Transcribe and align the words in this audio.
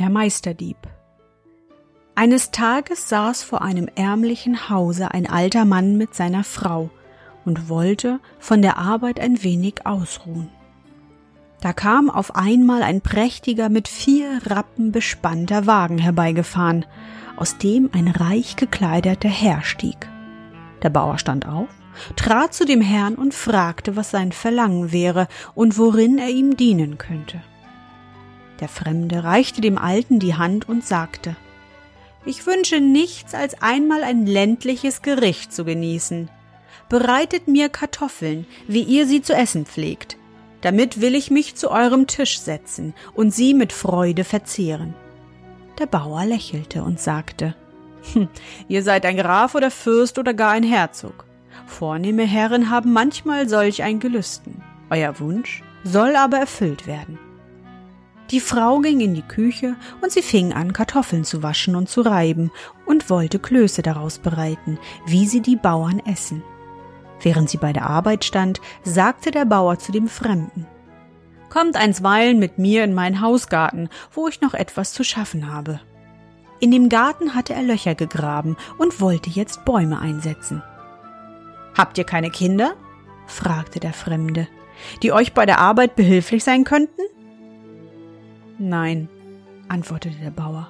Der 0.00 0.08
Meisterdieb 0.08 0.78
Eines 2.14 2.52
Tages 2.52 3.10
saß 3.10 3.42
vor 3.42 3.60
einem 3.60 3.86
ärmlichen 3.96 4.70
Hause 4.70 5.10
ein 5.10 5.28
alter 5.28 5.66
Mann 5.66 5.98
mit 5.98 6.14
seiner 6.14 6.42
Frau 6.42 6.88
und 7.44 7.68
wollte 7.68 8.18
von 8.38 8.62
der 8.62 8.78
Arbeit 8.78 9.20
ein 9.20 9.42
wenig 9.42 9.84
ausruhen. 9.84 10.48
Da 11.60 11.74
kam 11.74 12.08
auf 12.08 12.34
einmal 12.34 12.82
ein 12.82 13.02
prächtiger, 13.02 13.68
mit 13.68 13.88
vier 13.88 14.40
Rappen 14.46 14.90
bespannter 14.90 15.66
Wagen 15.66 15.98
herbeigefahren, 15.98 16.86
aus 17.36 17.58
dem 17.58 17.90
ein 17.92 18.08
reich 18.08 18.56
gekleideter 18.56 19.28
Herr 19.28 19.62
stieg. 19.62 20.08
Der 20.82 20.88
Bauer 20.88 21.18
stand 21.18 21.46
auf, 21.46 21.68
trat 22.16 22.54
zu 22.54 22.64
dem 22.64 22.80
Herrn 22.80 23.16
und 23.16 23.34
fragte, 23.34 23.96
was 23.96 24.10
sein 24.10 24.32
Verlangen 24.32 24.92
wäre 24.92 25.28
und 25.54 25.76
worin 25.76 26.16
er 26.16 26.30
ihm 26.30 26.56
dienen 26.56 26.96
könnte. 26.96 27.42
Der 28.60 28.68
Fremde 28.68 29.24
reichte 29.24 29.60
dem 29.60 29.78
Alten 29.78 30.18
die 30.18 30.34
Hand 30.34 30.68
und 30.68 30.84
sagte 30.84 31.34
Ich 32.26 32.46
wünsche 32.46 32.80
nichts 32.80 33.34
als 33.34 33.60
einmal 33.62 34.04
ein 34.04 34.26
ländliches 34.26 35.02
Gericht 35.02 35.52
zu 35.52 35.64
genießen. 35.64 36.30
Bereitet 36.88 37.48
mir 37.48 37.68
Kartoffeln, 37.68 38.46
wie 38.68 38.82
ihr 38.82 39.06
sie 39.06 39.22
zu 39.22 39.32
essen 39.32 39.64
pflegt. 39.64 40.18
Damit 40.60 41.00
will 41.00 41.14
ich 41.14 41.30
mich 41.30 41.54
zu 41.54 41.70
eurem 41.70 42.06
Tisch 42.06 42.38
setzen 42.38 42.92
und 43.14 43.32
sie 43.32 43.54
mit 43.54 43.72
Freude 43.72 44.24
verzehren. 44.24 44.94
Der 45.78 45.86
Bauer 45.86 46.26
lächelte 46.26 46.82
und 46.82 47.00
sagte 47.00 47.54
hm, 48.12 48.28
Ihr 48.68 48.82
seid 48.82 49.06
ein 49.06 49.16
Graf 49.16 49.54
oder 49.54 49.70
Fürst 49.70 50.18
oder 50.18 50.34
gar 50.34 50.50
ein 50.50 50.64
Herzog. 50.64 51.24
Vornehme 51.66 52.24
Herren 52.24 52.68
haben 52.68 52.92
manchmal 52.92 53.48
solch 53.48 53.82
ein 53.82 54.00
Gelüsten. 54.00 54.62
Euer 54.90 55.18
Wunsch 55.18 55.62
soll 55.84 56.16
aber 56.16 56.38
erfüllt 56.38 56.86
werden. 56.86 57.18
Die 58.30 58.40
Frau 58.40 58.78
ging 58.78 59.00
in 59.00 59.14
die 59.14 59.22
Küche 59.22 59.74
und 60.00 60.12
sie 60.12 60.22
fing 60.22 60.52
an, 60.52 60.72
Kartoffeln 60.72 61.24
zu 61.24 61.42
waschen 61.42 61.74
und 61.74 61.88
zu 61.88 62.02
reiben 62.02 62.52
und 62.86 63.10
wollte 63.10 63.40
Klöße 63.40 63.82
daraus 63.82 64.18
bereiten, 64.18 64.78
wie 65.04 65.26
sie 65.26 65.40
die 65.40 65.56
Bauern 65.56 66.00
essen. 66.06 66.44
Während 67.20 67.50
sie 67.50 67.58
bei 67.58 67.72
der 67.72 67.90
Arbeit 67.90 68.24
stand, 68.24 68.60
sagte 68.84 69.32
der 69.32 69.44
Bauer 69.46 69.78
zu 69.78 69.90
dem 69.92 70.08
Fremden 70.08 70.66
Kommt 71.48 71.76
einstweilen 71.76 72.38
mit 72.38 72.58
mir 72.58 72.84
in 72.84 72.94
meinen 72.94 73.20
Hausgarten, 73.20 73.88
wo 74.12 74.28
ich 74.28 74.40
noch 74.40 74.54
etwas 74.54 74.92
zu 74.92 75.02
schaffen 75.02 75.52
habe. 75.52 75.80
In 76.60 76.70
dem 76.70 76.88
Garten 76.88 77.34
hatte 77.34 77.54
er 77.54 77.62
Löcher 77.62 77.96
gegraben 77.96 78.56
und 78.78 79.00
wollte 79.00 79.30
jetzt 79.30 79.64
Bäume 79.64 79.98
einsetzen. 79.98 80.62
Habt 81.76 81.98
ihr 81.98 82.04
keine 82.04 82.30
Kinder? 82.30 82.74
fragte 83.26 83.80
der 83.80 83.92
Fremde, 83.92 84.46
die 85.02 85.12
euch 85.12 85.32
bei 85.32 85.46
der 85.46 85.58
Arbeit 85.58 85.96
behilflich 85.96 86.44
sein 86.44 86.62
könnten? 86.62 87.02
Nein, 88.60 89.08
antwortete 89.68 90.18
der 90.22 90.30
Bauer. 90.30 90.68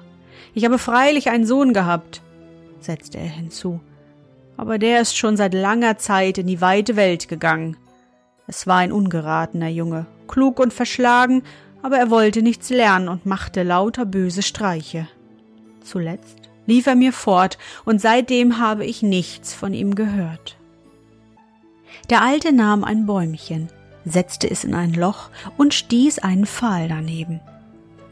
Ich 0.53 0.63
habe 0.63 0.79
freilich 0.79 1.29
einen 1.29 1.45
Sohn 1.45 1.73
gehabt, 1.73 2.21
setzte 2.79 3.17
er 3.17 3.27
hinzu. 3.27 3.81
Aber 4.55 4.79
der 4.79 5.01
ist 5.01 5.17
schon 5.17 5.35
seit 5.35 5.53
langer 5.53 5.97
Zeit 5.97 6.37
in 6.37 6.47
die 6.47 6.61
weite 6.61 6.95
Welt 6.95 7.27
gegangen. 7.27 7.75
Es 8.47 8.65
war 8.65 8.77
ein 8.77 8.93
ungeratener 8.93 9.67
Junge, 9.67 10.05
klug 10.29 10.61
und 10.61 10.71
verschlagen, 10.73 11.43
aber 11.81 11.97
er 11.97 12.09
wollte 12.09 12.41
nichts 12.41 12.69
lernen 12.69 13.09
und 13.09 13.25
machte 13.25 13.61
lauter 13.61 14.05
böse 14.05 14.41
Streiche. 14.41 15.09
Zuletzt 15.83 16.37
lief 16.67 16.87
er 16.87 16.95
mir 16.95 17.11
fort, 17.11 17.57
und 17.83 17.99
seitdem 17.99 18.57
habe 18.57 18.85
ich 18.85 19.01
nichts 19.01 19.53
von 19.53 19.73
ihm 19.73 19.95
gehört. 19.95 20.55
Der 22.09 22.21
Alte 22.21 22.53
nahm 22.53 22.85
ein 22.85 23.05
Bäumchen, 23.05 23.67
setzte 24.05 24.49
es 24.49 24.63
in 24.63 24.75
ein 24.75 24.93
Loch 24.93 25.29
und 25.57 25.73
stieß 25.73 26.19
einen 26.19 26.45
Pfahl 26.45 26.87
daneben 26.87 27.41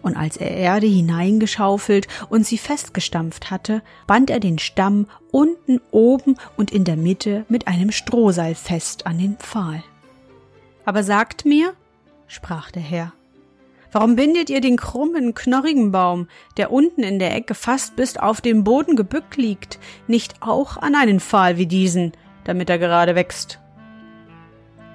und 0.02 0.16
als 0.16 0.38
er 0.38 0.52
Erde 0.52 0.88
hineingeschaufelt 0.88 2.08
und 2.30 2.46
sie 2.46 2.58
festgestampft 2.58 3.52
hatte, 3.52 3.82
band 4.08 4.30
er 4.30 4.40
den 4.40 4.60
Stamm 4.60 5.08
unten, 5.32 5.82
oben 5.92 6.38
und 6.58 6.72
in 6.72 6.84
der 6.84 6.98
Mitte 6.98 7.46
mit 7.50 7.68
einem 7.68 7.92
Strohseil 7.92 8.56
fest 8.56 9.06
an 9.06 9.18
den 9.18 9.38
Pfahl. 9.38 9.84
Aber 10.86 11.04
sagt 11.04 11.46
mir, 11.46 11.74
sprach 12.28 12.72
der 12.72 12.82
Herr, 12.82 13.14
warum 13.92 14.16
bindet 14.16 14.50
ihr 14.50 14.62
den 14.62 14.78
krummen, 14.78 15.34
knorrigen 15.34 15.92
Baum, 15.92 16.28
der 16.58 16.72
unten 16.72 17.04
in 17.04 17.20
der 17.20 17.36
Ecke 17.36 17.54
fast 17.54 17.96
bis 17.96 18.18
auf 18.18 18.42
den 18.42 18.64
Boden 18.64 18.96
gebückt 18.96 19.38
liegt, 19.38 19.80
nicht 20.08 20.42
auch 20.42 20.78
an 20.78 20.96
einen 20.96 21.20
Pfahl 21.20 21.58
wie 21.58 21.68
diesen, 21.68 22.14
damit 22.44 22.70
er 22.70 22.80
gerade 22.80 23.16
wächst? 23.16 23.60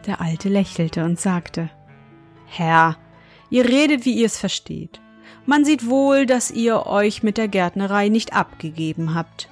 Der 0.07 0.21
Alte 0.21 0.49
lächelte 0.49 1.05
und 1.05 1.19
sagte, 1.19 1.71
Herr, 2.47 2.97
Ihr 3.55 3.67
redet, 3.67 4.05
wie 4.05 4.15
ihr 4.15 4.27
es 4.27 4.37
versteht. 4.37 5.01
Man 5.47 5.65
sieht 5.65 5.89
wohl, 5.89 6.27
dass 6.27 6.51
ihr 6.51 6.87
euch 6.87 7.23
mit 7.23 7.39
der 7.39 7.47
Gärtnerei 7.47 8.09
nicht 8.09 8.33
abgegeben 8.33 9.15
habt. 9.15 9.49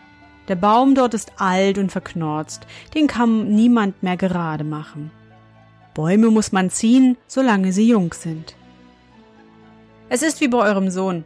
Der 0.48 0.56
Baum 0.56 0.96
dort 0.96 1.14
ist 1.14 1.34
alt 1.36 1.78
und 1.78 1.92
verknorzt, 1.92 2.66
den 2.96 3.06
kann 3.06 3.54
niemand 3.54 4.02
mehr 4.02 4.16
gerade 4.16 4.64
machen. 4.64 5.12
Bäume 5.94 6.32
muss 6.32 6.50
man 6.50 6.68
ziehen, 6.68 7.16
solange 7.28 7.72
sie 7.72 7.86
jung 7.86 8.12
sind. 8.12 8.56
Es 10.08 10.22
ist 10.22 10.40
wie 10.40 10.48
bei 10.48 10.58
eurem 10.58 10.90
Sohn, 10.90 11.24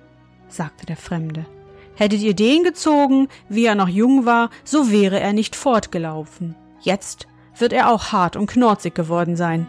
sagte 0.48 0.84
der 0.84 0.98
Fremde. 0.98 1.46
Hättet 1.94 2.20
ihr 2.20 2.34
den 2.34 2.62
gezogen, 2.62 3.28
wie 3.48 3.64
er 3.64 3.74
noch 3.74 3.88
jung 3.88 4.26
war, 4.26 4.50
so 4.64 4.90
wäre 4.90 5.18
er 5.18 5.32
nicht 5.32 5.56
fortgelaufen. 5.56 6.54
Jetzt 6.82 7.26
wird 7.56 7.72
er 7.72 7.90
auch 7.90 8.12
hart 8.12 8.36
und 8.36 8.50
knorzig 8.50 8.94
geworden 8.94 9.34
sein. 9.34 9.66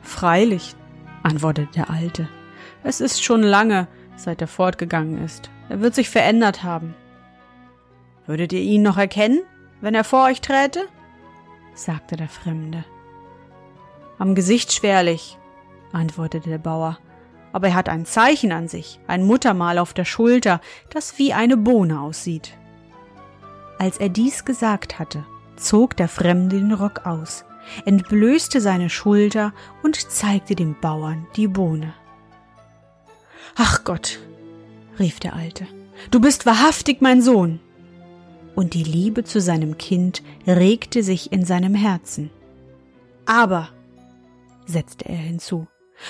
Freilich, 0.00 0.76
antwortete 1.22 1.72
der 1.74 1.90
Alte. 1.90 2.28
Es 2.82 3.00
ist 3.00 3.22
schon 3.22 3.42
lange, 3.42 3.88
seit 4.16 4.40
er 4.40 4.48
fortgegangen 4.48 5.22
ist. 5.24 5.50
Er 5.68 5.80
wird 5.80 5.94
sich 5.94 6.10
verändert 6.10 6.62
haben. 6.62 6.94
Würdet 8.26 8.52
ihr 8.52 8.60
ihn 8.60 8.82
noch 8.82 8.98
erkennen, 8.98 9.40
wenn 9.80 9.94
er 9.94 10.04
vor 10.04 10.24
euch 10.24 10.40
träte? 10.40 10.80
sagte 11.74 12.16
der 12.16 12.28
Fremde. 12.28 12.84
Am 14.18 14.34
Gesicht 14.34 14.72
schwerlich, 14.72 15.38
antwortete 15.92 16.50
der 16.50 16.58
Bauer, 16.58 16.98
aber 17.52 17.68
er 17.68 17.74
hat 17.74 17.88
ein 17.88 18.04
Zeichen 18.04 18.52
an 18.52 18.68
sich, 18.68 19.00
ein 19.06 19.24
Muttermal 19.24 19.78
auf 19.78 19.94
der 19.94 20.04
Schulter, 20.04 20.60
das 20.90 21.18
wie 21.18 21.32
eine 21.32 21.56
Bohne 21.56 22.00
aussieht. 22.00 22.56
Als 23.78 23.96
er 23.98 24.10
dies 24.10 24.44
gesagt 24.44 24.98
hatte, 24.98 25.24
zog 25.56 25.96
der 25.96 26.08
Fremde 26.08 26.58
den 26.58 26.72
Rock 26.72 27.06
aus, 27.06 27.44
entblößte 27.84 28.60
seine 28.60 28.90
Schulter 28.90 29.52
und 29.82 30.10
zeigte 30.10 30.54
dem 30.54 30.76
Bauern 30.80 31.26
die 31.36 31.48
Bohne. 31.48 31.94
Ach 33.56 33.84
Gott, 33.84 34.18
rief 34.98 35.20
der 35.20 35.34
Alte, 35.34 35.66
du 36.10 36.20
bist 36.20 36.46
wahrhaftig 36.46 37.00
mein 37.00 37.22
Sohn. 37.22 37.60
Und 38.54 38.74
die 38.74 38.84
Liebe 38.84 39.24
zu 39.24 39.40
seinem 39.40 39.78
Kind 39.78 40.22
regte 40.46 41.02
sich 41.02 41.32
in 41.32 41.44
seinem 41.44 41.74
Herzen. 41.74 42.30
Aber, 43.24 43.68
setzte 44.66 45.08
er 45.08 45.16
hinzu, 45.16 45.66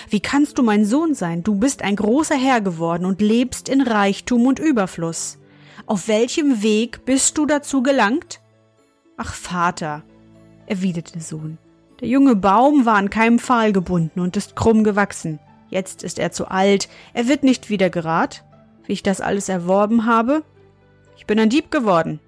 wie 0.08 0.20
kannst 0.20 0.58
du 0.58 0.62
mein 0.62 0.84
Sohn 0.84 1.14
sein? 1.14 1.42
Du 1.42 1.54
bist 1.56 1.82
ein 1.82 1.96
großer 1.96 2.36
Herr 2.36 2.60
geworden 2.60 3.04
und 3.04 3.20
lebst 3.20 3.68
in 3.68 3.80
Reichtum 3.80 4.46
und 4.46 4.58
Überfluss. 4.58 5.38
Auf 5.86 6.08
welchem 6.08 6.62
Weg 6.62 7.04
bist 7.04 7.36
du 7.38 7.46
dazu 7.46 7.82
gelangt? 7.82 8.40
Ach 9.16 9.34
Vater, 9.34 10.02
erwiderte 10.70 11.12
der 11.12 11.22
Sohn. 11.22 11.58
Der 12.00 12.08
junge 12.08 12.36
Baum 12.36 12.86
war 12.86 12.94
an 12.94 13.10
keinem 13.10 13.38
Pfahl 13.38 13.72
gebunden 13.72 14.20
und 14.20 14.36
ist 14.36 14.56
krumm 14.56 14.84
gewachsen. 14.84 15.38
Jetzt 15.68 16.02
ist 16.02 16.18
er 16.18 16.32
zu 16.32 16.48
alt, 16.48 16.88
er 17.12 17.28
wird 17.28 17.42
nicht 17.42 17.68
wieder 17.68 17.90
gerad. 17.90 18.44
wie 18.86 18.94
ich 18.94 19.02
das 19.02 19.20
alles 19.20 19.48
erworben 19.48 20.06
habe? 20.06 20.42
Ich 21.16 21.26
bin 21.26 21.38
ein 21.38 21.50
Dieb 21.50 21.70
geworden. 21.70 22.18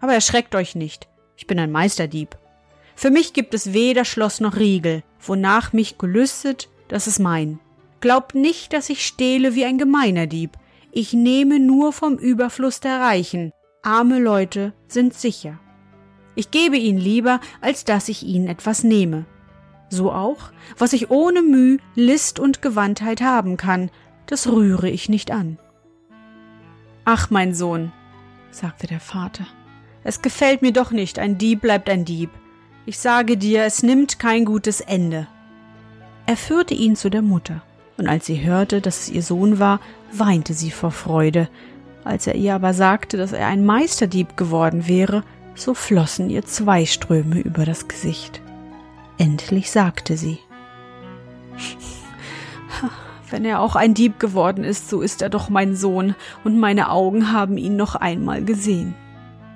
Aber 0.00 0.12
erschreckt 0.12 0.54
euch 0.54 0.74
nicht, 0.74 1.08
ich 1.36 1.46
bin 1.46 1.58
ein 1.58 1.70
Meisterdieb. 1.70 2.36
Für 2.94 3.10
mich 3.10 3.32
gibt 3.32 3.54
es 3.54 3.72
weder 3.72 4.04
Schloss 4.04 4.40
noch 4.40 4.56
Riegel, 4.56 5.02
wonach 5.20 5.72
mich 5.72 5.96
gelüstet, 5.96 6.68
das 6.88 7.06
ist 7.06 7.18
mein. 7.18 7.60
Glaubt 8.00 8.34
nicht, 8.34 8.72
dass 8.72 8.90
ich 8.90 9.06
stehle 9.06 9.54
wie 9.54 9.64
ein 9.64 9.78
gemeiner 9.78 10.26
Dieb. 10.26 10.58
Ich 10.92 11.12
nehme 11.12 11.60
nur 11.60 11.92
vom 11.92 12.16
Überfluss 12.18 12.80
der 12.80 13.00
Reichen. 13.00 13.52
Arme 13.82 14.18
Leute 14.18 14.72
sind 14.88 15.14
sicher. 15.14 15.58
Ich 16.36 16.52
gebe 16.52 16.76
ihnen 16.76 16.98
lieber, 16.98 17.40
als 17.60 17.84
dass 17.84 18.08
ich 18.08 18.22
ihnen 18.22 18.46
etwas 18.46 18.84
nehme. 18.84 19.24
So 19.88 20.12
auch, 20.12 20.52
was 20.78 20.92
ich 20.92 21.10
ohne 21.10 21.42
Mühe, 21.42 21.78
List 21.94 22.38
und 22.38 22.62
Gewandtheit 22.62 23.20
haben 23.20 23.56
kann, 23.56 23.90
das 24.26 24.46
rühre 24.46 24.90
ich 24.90 25.08
nicht 25.08 25.30
an. 25.30 25.58
Ach, 27.04 27.30
mein 27.30 27.54
Sohn, 27.54 27.92
sagte 28.50 28.86
der 28.86 29.00
Vater, 29.00 29.46
es 30.04 30.22
gefällt 30.22 30.62
mir 30.62 30.72
doch 30.72 30.90
nicht, 30.90 31.18
ein 31.18 31.38
Dieb 31.38 31.62
bleibt 31.62 31.88
ein 31.88 32.04
Dieb. 32.04 32.30
Ich 32.84 32.98
sage 32.98 33.36
dir, 33.36 33.64
es 33.64 33.82
nimmt 33.82 34.18
kein 34.18 34.44
gutes 34.44 34.80
Ende. 34.80 35.26
Er 36.26 36.36
führte 36.36 36.74
ihn 36.74 36.96
zu 36.96 37.08
der 37.08 37.22
Mutter, 37.22 37.62
und 37.96 38.08
als 38.08 38.26
sie 38.26 38.44
hörte, 38.44 38.80
dass 38.80 39.02
es 39.02 39.08
ihr 39.08 39.22
Sohn 39.22 39.58
war, 39.58 39.80
weinte 40.12 40.52
sie 40.52 40.70
vor 40.70 40.90
Freude. 40.90 41.48
Als 42.04 42.26
er 42.26 42.34
ihr 42.34 42.54
aber 42.54 42.74
sagte, 42.74 43.16
dass 43.16 43.32
er 43.32 43.46
ein 43.46 43.64
Meisterdieb 43.64 44.36
geworden 44.36 44.86
wäre, 44.86 45.24
so 45.56 45.74
flossen 45.74 46.30
ihr 46.30 46.44
zwei 46.44 46.86
Ströme 46.86 47.40
über 47.40 47.64
das 47.64 47.88
Gesicht. 47.88 48.40
Endlich 49.18 49.70
sagte 49.70 50.16
sie 50.16 50.38
Wenn 53.30 53.44
er 53.44 53.60
auch 53.60 53.74
ein 53.74 53.94
Dieb 53.94 54.20
geworden 54.20 54.62
ist, 54.62 54.88
so 54.88 55.00
ist 55.00 55.20
er 55.20 55.28
doch 55.28 55.48
mein 55.48 55.74
Sohn, 55.74 56.14
und 56.44 56.60
meine 56.60 56.90
Augen 56.90 57.32
haben 57.32 57.56
ihn 57.56 57.74
noch 57.74 57.96
einmal 57.96 58.44
gesehen. 58.44 58.94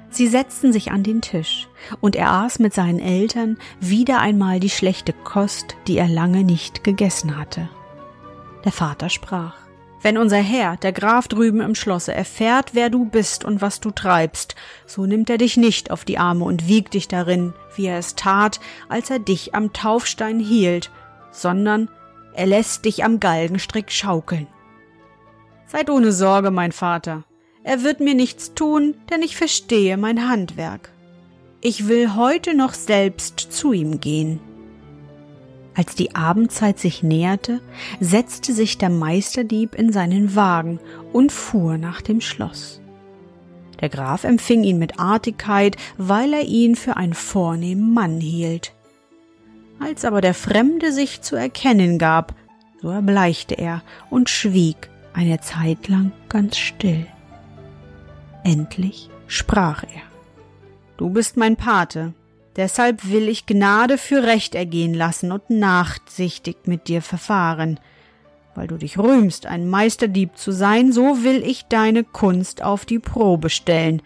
Sie 0.08 0.26
setzten 0.26 0.72
sich 0.72 0.90
an 0.90 1.04
den 1.04 1.20
Tisch, 1.20 1.68
und 2.00 2.16
er 2.16 2.32
aß 2.32 2.58
mit 2.58 2.74
seinen 2.74 2.98
Eltern 2.98 3.58
wieder 3.78 4.18
einmal 4.18 4.58
die 4.58 4.70
schlechte 4.70 5.12
Kost, 5.12 5.76
die 5.86 5.98
er 5.98 6.08
lange 6.08 6.42
nicht 6.42 6.82
gegessen 6.82 7.38
hatte. 7.38 7.68
Der 8.64 8.72
Vater 8.72 9.08
sprach 9.08 9.54
Wenn 10.02 10.16
unser 10.16 10.38
Herr, 10.38 10.76
der 10.78 10.92
Graf 10.92 11.28
drüben 11.28 11.60
im 11.60 11.74
Schlosse, 11.74 12.14
erfährt, 12.14 12.70
wer 12.74 12.88
du 12.88 13.04
bist 13.04 13.44
und 13.44 13.60
was 13.60 13.80
du 13.80 13.90
treibst, 13.90 14.54
so 14.86 15.04
nimmt 15.04 15.28
er 15.28 15.36
dich 15.36 15.58
nicht 15.58 15.90
auf 15.90 16.06
die 16.06 16.16
Arme 16.16 16.44
und 16.44 16.68
wiegt 16.68 16.94
dich 16.94 17.06
darin, 17.06 17.52
wie 17.76 17.86
er 17.86 17.98
es 17.98 18.14
tat, 18.14 18.60
als 18.88 19.10
er 19.10 19.18
dich 19.18 19.54
am 19.54 19.74
Taufstein 19.74 20.40
hielt, 20.40 20.90
sondern 21.32 21.90
er 22.32 22.46
lässt 22.46 22.86
dich 22.86 23.04
am 23.04 23.20
Galgenstrick 23.20 23.92
schaukeln. 23.92 24.46
Seid 25.66 25.90
ohne 25.90 26.12
Sorge, 26.12 26.50
mein 26.50 26.72
Vater, 26.72 27.24
er 27.62 27.82
wird 27.82 28.00
mir 28.00 28.14
nichts 28.14 28.54
tun, 28.54 28.94
denn 29.10 29.20
ich 29.22 29.36
verstehe 29.36 29.98
mein 29.98 30.28
Handwerk. 30.28 30.90
Ich 31.60 31.88
will 31.88 32.14
heute 32.14 32.54
noch 32.54 32.72
selbst 32.72 33.38
zu 33.38 33.74
ihm 33.74 34.00
gehen. 34.00 34.40
Als 35.74 35.94
die 35.94 36.14
Abendzeit 36.14 36.78
sich 36.78 37.02
näherte, 37.02 37.60
setzte 38.00 38.52
sich 38.52 38.78
der 38.78 38.90
Meisterdieb 38.90 39.74
in 39.74 39.92
seinen 39.92 40.34
Wagen 40.34 40.80
und 41.12 41.32
fuhr 41.32 41.78
nach 41.78 42.02
dem 42.02 42.20
Schloss. 42.20 42.80
Der 43.80 43.88
Graf 43.88 44.24
empfing 44.24 44.64
ihn 44.64 44.78
mit 44.78 44.98
Artigkeit, 44.98 45.76
weil 45.96 46.32
er 46.32 46.44
ihn 46.44 46.76
für 46.76 46.96
einen 46.96 47.14
vornehmen 47.14 47.94
Mann 47.94 48.20
hielt. 48.20 48.74
Als 49.78 50.04
aber 50.04 50.20
der 50.20 50.34
Fremde 50.34 50.92
sich 50.92 51.22
zu 51.22 51.36
erkennen 51.36 51.98
gab, 51.98 52.34
so 52.82 52.90
erbleichte 52.90 53.54
er 53.56 53.82
und 54.10 54.28
schwieg 54.28 54.90
eine 55.14 55.40
Zeit 55.40 55.88
lang 55.88 56.12
ganz 56.28 56.58
still. 56.58 57.06
Endlich 58.44 59.08
sprach 59.26 59.82
er. 59.82 60.02
Du 60.96 61.10
bist 61.10 61.36
mein 61.36 61.56
Pate, 61.56 62.12
deshalb 62.60 63.08
will 63.08 63.26
ich 63.26 63.46
Gnade 63.46 63.96
für 63.96 64.22
Recht 64.22 64.54
ergehen 64.54 64.92
lassen 64.92 65.32
und 65.32 65.48
nachsichtig 65.48 66.58
mit 66.66 66.88
dir 66.88 67.00
verfahren. 67.00 67.80
Weil 68.54 68.66
du 68.66 68.76
dich 68.76 68.98
rühmst, 68.98 69.46
ein 69.46 69.66
Meisterdieb 69.66 70.36
zu 70.36 70.52
sein, 70.52 70.92
so 70.92 71.24
will 71.24 71.42
ich 71.42 71.64
deine 71.68 72.04
Kunst 72.04 72.62
auf 72.62 72.84
die 72.84 72.98
Probe 72.98 73.48
stellen. 73.48 74.02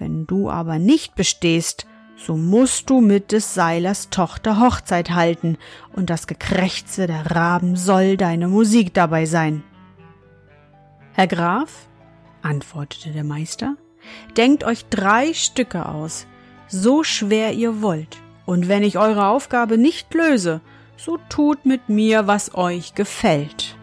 Wenn 0.00 0.26
du 0.26 0.50
aber 0.50 0.80
nicht 0.80 1.14
bestehst, 1.14 1.86
so 2.16 2.36
musst 2.36 2.90
du 2.90 3.00
mit 3.00 3.30
des 3.30 3.54
Seilers 3.54 4.10
Tochter 4.10 4.58
Hochzeit 4.58 5.10
halten, 5.10 5.56
und 5.94 6.10
das 6.10 6.26
Gekrächze 6.26 7.06
der 7.06 7.30
Raben 7.36 7.76
soll 7.76 8.16
deine 8.16 8.48
Musik 8.48 8.94
dabei 8.94 9.26
sein. 9.26 9.62
Herr 11.12 11.28
Graf, 11.28 11.88
antwortete 12.42 13.10
der 13.12 13.22
Meister, 13.22 13.76
denkt 14.36 14.64
euch 14.64 14.84
drei 14.86 15.32
Stücke 15.34 15.86
aus, 15.86 16.26
so 16.68 17.04
schwer 17.04 17.52
ihr 17.52 17.82
wollt, 17.82 18.18
und 18.46 18.68
wenn 18.68 18.82
ich 18.82 18.98
eure 18.98 19.26
Aufgabe 19.26 19.78
nicht 19.78 20.12
löse, 20.14 20.60
so 20.96 21.18
tut 21.28 21.66
mit 21.66 21.88
mir, 21.88 22.26
was 22.26 22.54
euch 22.54 22.94
gefällt. 22.94 23.76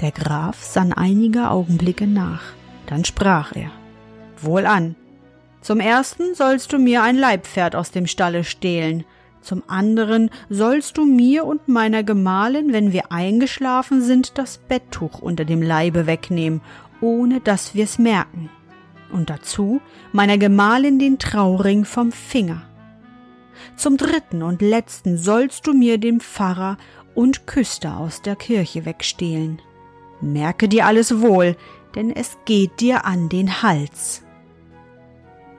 Der 0.00 0.12
Graf 0.12 0.62
sann 0.62 0.92
einige 0.92 1.50
Augenblicke 1.50 2.06
nach, 2.06 2.42
dann 2.86 3.04
sprach 3.04 3.54
er 3.54 3.70
Wohlan. 4.40 4.94
Zum 5.60 5.80
ersten 5.80 6.34
sollst 6.34 6.72
du 6.72 6.78
mir 6.78 7.02
ein 7.02 7.16
Leibpferd 7.16 7.74
aus 7.74 7.90
dem 7.90 8.06
Stalle 8.06 8.44
stehlen, 8.44 9.04
zum 9.40 9.62
anderen 9.68 10.30
sollst 10.48 10.98
du 10.98 11.06
mir 11.06 11.44
und 11.46 11.68
meiner 11.68 12.02
Gemahlin, 12.02 12.72
wenn 12.72 12.92
wir 12.92 13.12
eingeschlafen 13.12 14.02
sind, 14.02 14.38
das 14.38 14.58
Betttuch 14.58 15.20
unter 15.20 15.44
dem 15.44 15.62
Leibe 15.62 16.06
wegnehmen 16.06 16.60
ohne 17.00 17.40
dass 17.40 17.74
wir's 17.74 17.98
merken. 17.98 18.50
Und 19.12 19.30
dazu 19.30 19.80
meiner 20.12 20.38
Gemahlin 20.38 20.98
den 20.98 21.18
Trauring 21.18 21.84
vom 21.84 22.12
Finger. 22.12 22.62
Zum 23.76 23.96
dritten 23.96 24.42
und 24.42 24.62
letzten 24.62 25.16
sollst 25.16 25.66
du 25.66 25.72
mir 25.72 25.98
den 25.98 26.20
Pfarrer 26.20 26.76
und 27.14 27.46
Küster 27.46 27.96
aus 27.96 28.22
der 28.22 28.36
Kirche 28.36 28.84
wegstehlen. 28.84 29.60
Merke 30.20 30.68
dir 30.68 30.86
alles 30.86 31.20
wohl, 31.20 31.56
denn 31.94 32.10
es 32.10 32.36
geht 32.44 32.80
dir 32.80 33.04
an 33.04 33.28
den 33.28 33.62
Hals. 33.62 34.22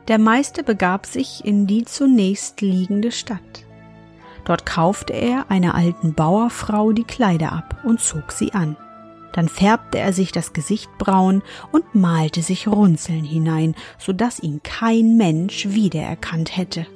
Der 0.08 0.20
Meister 0.20 0.64
begab 0.64 1.06
sich 1.06 1.44
in 1.44 1.68
die 1.68 1.84
zunächst 1.84 2.62
liegende 2.62 3.12
Stadt. 3.12 3.66
Dort 4.46 4.66
kaufte 4.66 5.12
er 5.12 5.52
einer 5.52 5.76
alten 5.76 6.14
Bauerfrau 6.14 6.94
die 6.94 7.04
Kleider 7.04 7.52
ab 7.52 7.82
und 7.84 8.00
zog 8.00 8.32
sie 8.32 8.54
an. 8.54 8.78
Dann 9.34 9.50
färbte 9.50 10.00
er 10.00 10.14
sich 10.14 10.32
das 10.32 10.54
Gesicht 10.54 10.90
braun 10.98 11.44
und 11.72 11.94
malte 11.94 12.42
sich 12.42 12.68
Runzeln 12.68 13.24
hinein, 13.24 13.76
so 14.00 14.14
dass 14.14 14.40
ihn 14.40 14.62
kein 14.64 15.18
Mensch 15.18 15.68
wiedererkannt 15.70 16.58
hätte. 16.58 16.88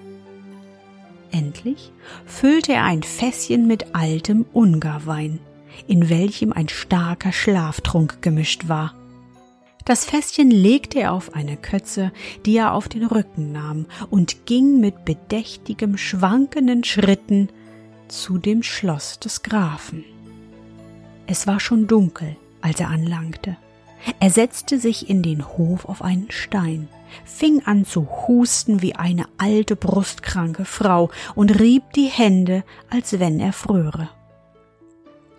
Endlich 1.31 1.91
füllte 2.25 2.73
er 2.73 2.83
ein 2.83 3.03
Fässchen 3.03 3.67
mit 3.67 3.95
altem 3.95 4.45
Ungarwein, 4.53 5.39
in 5.87 6.09
welchem 6.09 6.51
ein 6.51 6.67
starker 6.67 7.31
Schlaftrunk 7.31 8.21
gemischt 8.21 8.67
war. 8.67 8.95
Das 9.85 10.05
Fässchen 10.05 10.51
legte 10.51 10.99
er 10.99 11.13
auf 11.13 11.33
eine 11.33 11.57
Kötze, 11.57 12.11
die 12.45 12.55
er 12.57 12.73
auf 12.73 12.87
den 12.87 13.05
Rücken 13.05 13.51
nahm, 13.51 13.87
und 14.09 14.45
ging 14.45 14.79
mit 14.79 15.05
bedächtigem, 15.05 15.97
schwankenden 15.97 16.83
Schritten 16.83 17.49
zu 18.07 18.37
dem 18.37 18.61
Schloss 18.61 19.19
des 19.19 19.41
Grafen. 19.41 20.03
Es 21.31 21.47
war 21.47 21.61
schon 21.61 21.87
dunkel, 21.87 22.35
als 22.59 22.81
er 22.81 22.89
anlangte. 22.89 23.55
Er 24.19 24.29
setzte 24.29 24.77
sich 24.77 25.09
in 25.09 25.23
den 25.23 25.47
Hof 25.47 25.85
auf 25.85 26.01
einen 26.01 26.29
Stein, 26.29 26.89
fing 27.23 27.61
an 27.63 27.85
zu 27.85 28.27
husten 28.27 28.81
wie 28.81 28.95
eine 28.95 29.27
alte 29.37 29.77
brustkranke 29.77 30.65
Frau 30.65 31.09
und 31.33 31.57
rieb 31.57 31.93
die 31.93 32.07
Hände, 32.07 32.65
als 32.89 33.17
wenn 33.21 33.39
er 33.39 33.53
fröre. 33.53 34.09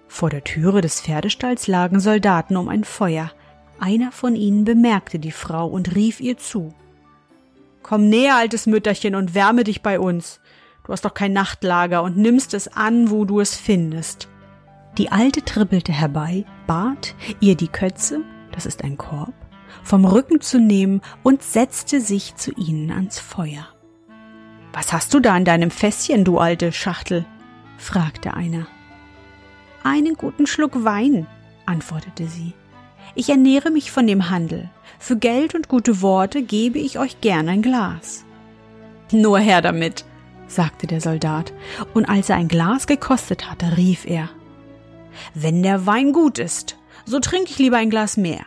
Vor 0.08 0.30
der 0.30 0.44
Türe 0.44 0.80
des 0.80 1.02
Pferdestalls 1.02 1.66
lagen 1.66 2.00
Soldaten 2.00 2.56
um 2.56 2.70
ein 2.70 2.84
Feuer. 2.84 3.30
Einer 3.78 4.12
von 4.12 4.34
ihnen 4.34 4.64
bemerkte 4.64 5.18
die 5.18 5.30
Frau 5.30 5.66
und 5.66 5.94
rief 5.94 6.20
ihr 6.20 6.38
zu. 6.38 6.72
Komm 7.82 8.08
näher, 8.08 8.37
altes 8.37 8.66
Mütterchen, 8.66 9.14
und 9.14 9.34
wärme 9.34 9.62
dich 9.62 9.82
bei 9.82 10.00
uns. 10.00 10.40
Du 10.87 10.92
hast 10.94 11.04
doch 11.04 11.12
kein 11.12 11.34
Nachtlager 11.34 12.02
und 12.02 12.16
nimmst 12.16 12.54
es 12.54 12.68
an, 12.68 13.11
wo 13.11 13.26
du 13.26 13.40
es 13.40 13.56
findest. 13.56 14.30
Die 14.99 15.11
Alte 15.11 15.42
trippelte 15.42 15.92
herbei, 15.92 16.44
bat, 16.66 17.14
ihr 17.40 17.56
die 17.56 17.68
Kötze, 17.68 18.20
das 18.52 18.66
ist 18.66 18.84
ein 18.84 18.99
Korb, 18.99 19.32
vom 19.82 20.04
Rücken 20.04 20.42
zu 20.42 20.61
nehmen 20.61 21.00
und 21.22 21.42
setzte 21.42 22.02
sich 22.02 22.37
zu 22.37 22.52
ihnen 22.52 22.90
ans 22.90 23.18
Feuer. 23.18 23.66
Was 24.75 24.92
hast 24.92 25.14
du 25.14 25.20
da 25.20 25.34
in 25.37 25.46
deinem 25.46 25.70
Fässchen, 25.70 26.25
du 26.25 26.38
alte 26.38 26.72
Schachtel? 26.72 27.25
fragte 27.78 28.34
einer. 28.34 28.66
Einen 29.82 30.14
guten 30.14 30.46
Schluck 30.46 30.84
Wein, 30.84 31.26
antwortete 31.64 32.26
sie. 32.26 32.52
Ich 33.14 33.30
ernähre 33.30 33.70
mich 33.70 33.90
von 33.90 34.06
dem 34.06 34.28
Handel. 34.28 34.70
Für 34.99 35.16
Geld 35.16 35.54
und 35.54 35.68
gute 35.68 36.02
Worte 36.02 36.42
gebe 36.42 36.78
ich 36.78 36.99
euch 36.99 37.20
gern 37.22 37.49
ein 37.49 37.62
Glas. 37.62 38.25
Nur 39.11 39.38
her 39.38 39.62
damit, 39.62 40.04
sagte 40.46 40.87
der 40.87 41.00
Soldat, 41.00 41.52
und 41.94 42.08
als 42.08 42.28
er 42.28 42.37
ein 42.37 42.49
Glas 42.49 42.87
gekostet 42.87 43.50
hatte, 43.50 43.76
rief 43.76 44.06
er 44.06 44.28
wenn 45.35 45.62
der 45.62 45.87
Wein 45.87 46.12
gut 46.12 46.38
ist, 46.38 46.76
so 47.04 47.21
trinke 47.21 47.50
ich 47.50 47.59
lieber 47.59 47.76
ein 47.76 47.90
Glas 47.90 48.16
mehr. 48.16 48.45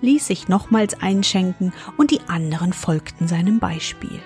ließ 0.00 0.26
sich 0.26 0.48
nochmals 0.48 1.00
einschenken 1.00 1.72
und 1.96 2.10
die 2.10 2.20
anderen 2.28 2.72
folgten 2.72 3.26
seinem 3.26 3.58
Beispiel. 3.58 4.20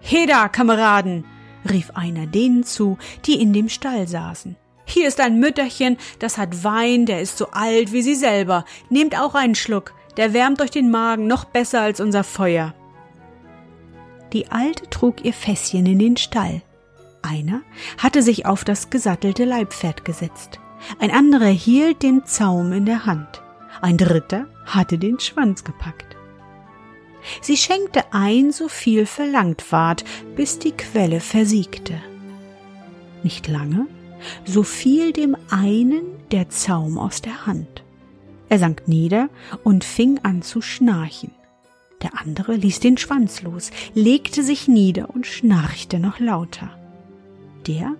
Heda, 0.00 0.48
Kameraden! 0.48 1.24
rief 1.70 1.90
einer 1.94 2.26
denen 2.26 2.64
zu, 2.64 2.98
die 3.24 3.40
in 3.40 3.52
dem 3.52 3.68
Stall 3.68 4.08
saßen. 4.08 4.56
Hier 4.84 5.08
ist 5.08 5.20
ein 5.20 5.38
Mütterchen, 5.38 5.96
das 6.18 6.38
hat 6.38 6.64
Wein, 6.64 7.06
der 7.06 7.20
ist 7.20 7.38
so 7.38 7.48
alt 7.52 7.92
wie 7.92 8.02
sie 8.02 8.16
selber. 8.16 8.64
Nehmt 8.90 9.18
auch 9.18 9.34
einen 9.34 9.54
Schluck, 9.54 9.94
der 10.16 10.34
wärmt 10.34 10.60
euch 10.60 10.70
den 10.70 10.90
Magen 10.90 11.26
noch 11.26 11.44
besser 11.44 11.80
als 11.80 12.00
unser 12.00 12.24
Feuer. 12.24 12.74
Die 14.32 14.50
Alte 14.50 14.88
trug 14.90 15.24
ihr 15.24 15.32
Fässchen 15.32 15.86
in 15.86 15.98
den 15.98 16.16
Stall. 16.16 16.62
Einer 17.22 17.62
hatte 17.98 18.22
sich 18.22 18.46
auf 18.46 18.64
das 18.64 18.90
gesattelte 18.90 19.44
Leibpferd 19.44 20.04
gesetzt, 20.04 20.60
ein 20.98 21.10
anderer 21.10 21.46
hielt 21.46 22.02
den 22.02 22.26
Zaum 22.26 22.72
in 22.72 22.86
der 22.86 23.06
Hand, 23.06 23.42
ein 23.80 23.96
dritter 23.96 24.46
hatte 24.66 24.98
den 24.98 25.20
Schwanz 25.20 25.64
gepackt. 25.64 26.16
Sie 27.40 27.56
schenkte 27.56 28.12
ein, 28.12 28.50
so 28.52 28.68
viel 28.68 29.06
verlangt 29.06 29.70
ward, 29.70 30.04
bis 30.34 30.58
die 30.58 30.72
Quelle 30.72 31.20
versiegte. 31.20 31.94
Nicht 33.22 33.46
lange, 33.46 33.86
so 34.44 34.64
fiel 34.64 35.12
dem 35.12 35.36
einen 35.50 36.02
der 36.32 36.48
Zaum 36.48 36.98
aus 36.98 37.22
der 37.22 37.46
Hand. 37.46 37.84
Er 38.48 38.58
sank 38.58 38.88
nieder 38.88 39.28
und 39.62 39.84
fing 39.84 40.18
an 40.24 40.42
zu 40.42 40.60
schnarchen. 40.60 41.30
Der 42.02 42.20
andere 42.20 42.56
ließ 42.56 42.80
den 42.80 42.98
Schwanz 42.98 43.42
los, 43.42 43.70
legte 43.94 44.42
sich 44.42 44.66
nieder 44.66 45.10
und 45.10 45.26
schnarchte 45.26 46.00
noch 46.00 46.18
lauter. 46.18 46.81
Der, 47.66 47.94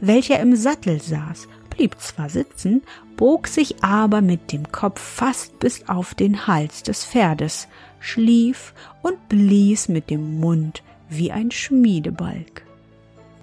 welcher 0.00 0.40
im 0.40 0.56
Sattel 0.56 1.00
saß, 1.00 1.48
blieb 1.70 1.98
zwar 2.00 2.28
sitzen, 2.28 2.82
bog 3.16 3.48
sich 3.48 3.82
aber 3.82 4.20
mit 4.20 4.52
dem 4.52 4.70
Kopf 4.70 5.00
fast 5.00 5.58
bis 5.58 5.88
auf 5.88 6.14
den 6.14 6.46
Hals 6.46 6.82
des 6.82 7.04
Pferdes, 7.04 7.68
schlief 8.00 8.74
und 9.02 9.28
blies 9.28 9.88
mit 9.88 10.10
dem 10.10 10.40
Mund 10.40 10.82
wie 11.08 11.32
ein 11.32 11.50
Schmiedebalg. 11.50 12.62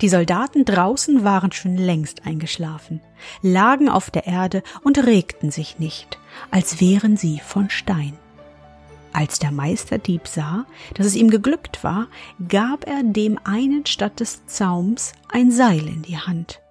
Die 0.02 0.10
Soldaten 0.10 0.66
draußen 0.66 1.24
waren 1.24 1.52
schon 1.52 1.78
längst 1.78 2.26
eingeschlafen, 2.26 3.02
lagen 3.44 3.88
auf 3.88 4.10
der 4.10 4.26
Erde 4.26 4.64
und 4.84 4.98
regten 5.06 5.52
sich 5.52 5.78
nicht, 5.78 6.18
als 6.50 6.82
wären 6.82 7.18
sie 7.18 7.40
von 7.40 7.70
Stein. 7.70 8.18
Als 9.14 9.40
der 9.40 9.52
Meisterdieb 9.52 10.28
sah, 10.28 10.66
dass 10.94 11.06
es 11.06 11.16
ihm 11.16 11.30
geglückt 11.30 11.84
war, 11.84 12.08
gab 12.48 12.88
er 12.88 13.04
dem 13.04 13.38
einen 13.44 13.86
statt 13.86 14.20
des 14.20 14.46
Zaums 14.46 15.14
ein 15.30 15.52
Seil 15.52 15.88
in 15.88 16.02
die 16.02 16.18
Hand 16.18 16.62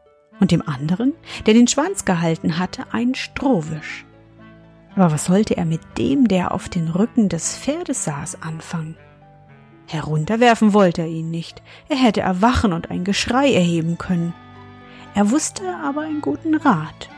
und 0.40 0.50
dem 0.50 0.66
anderen, 0.66 1.12
der 1.46 1.54
den 1.54 1.68
Schwanz 1.68 2.04
gehalten 2.04 2.58
hatte, 2.58 2.92
einen 2.92 3.14
Strohwisch. 3.14 4.06
Aber 4.96 5.12
was 5.12 5.26
sollte 5.26 5.56
er 5.56 5.66
mit 5.66 5.82
dem, 5.98 6.28
der 6.28 6.52
auf 6.52 6.68
den 6.68 6.88
Rücken 6.88 7.28
des 7.28 7.56
Pferdes 7.56 8.04
saß, 8.04 8.42
anfangen? 8.42 8.96
Herunterwerfen 9.86 10.72
wollte 10.72 11.02
er 11.02 11.08
ihn 11.08 11.30
nicht, 11.30 11.62
er 11.88 11.96
hätte 11.96 12.20
erwachen 12.20 12.72
und 12.72 12.90
ein 12.90 13.04
Geschrei 13.04 13.52
erheben 13.52 13.98
können. 13.98 14.34
Er 15.14 15.30
wusste 15.30 15.62
aber 15.82 16.02
einen 16.02 16.20
guten 16.20 16.54
Rat. 16.54 17.10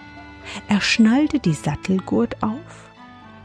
Er 0.69 0.81
schnallte 0.81 1.39
die 1.39 1.53
Sattelgurt 1.53 2.43
auf, 2.43 2.91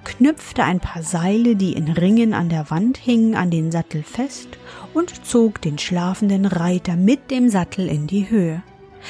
knüpfte 0.08 0.64
ein 0.64 0.80
paar 0.80 1.04
Seile, 1.04 1.58
die 1.58 1.74
in 1.74 1.90
Ringen 1.90 2.34
an 2.34 2.48
der 2.48 2.72
Wand 2.72 2.98
hingen, 2.98 3.36
an 3.36 3.52
den 3.52 3.72
Sattel 3.72 4.04
fest 4.04 4.48
und 4.94 5.26
zog 5.26 5.62
den 5.62 5.78
schlafenden 5.78 6.46
Reiter 6.46 6.96
mit 6.96 7.30
dem 7.30 7.50
Sattel 7.50 7.88
in 7.90 8.08
die 8.08 8.30
Höhe. 8.30 8.64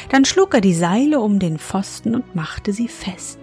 Dann 0.09 0.25
schlug 0.25 0.55
er 0.55 0.61
die 0.61 0.73
Seile 0.73 1.19
um 1.19 1.37
den 1.37 1.59
Pfosten 1.59 2.15
und 2.15 2.35
machte 2.35 2.73
sie 2.73 2.87
fest. 2.87 3.39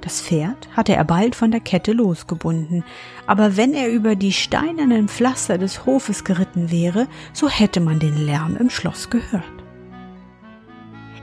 Das 0.00 0.22
Pferd 0.22 0.68
hatte 0.74 0.94
er 0.94 1.04
bald 1.04 1.34
von 1.34 1.50
der 1.50 1.60
Kette 1.60 1.92
losgebunden, 1.92 2.84
aber 3.26 3.56
wenn 3.56 3.74
er 3.74 3.90
über 3.90 4.16
die 4.16 4.32
steinernen 4.32 5.08
Pflaster 5.08 5.58
des 5.58 5.84
Hofes 5.84 6.24
geritten 6.24 6.70
wäre, 6.70 7.06
so 7.34 7.50
hätte 7.50 7.80
man 7.80 7.98
den 7.98 8.16
Lärm 8.16 8.56
im 8.56 8.70
Schloss 8.70 9.10
gehört. 9.10 9.44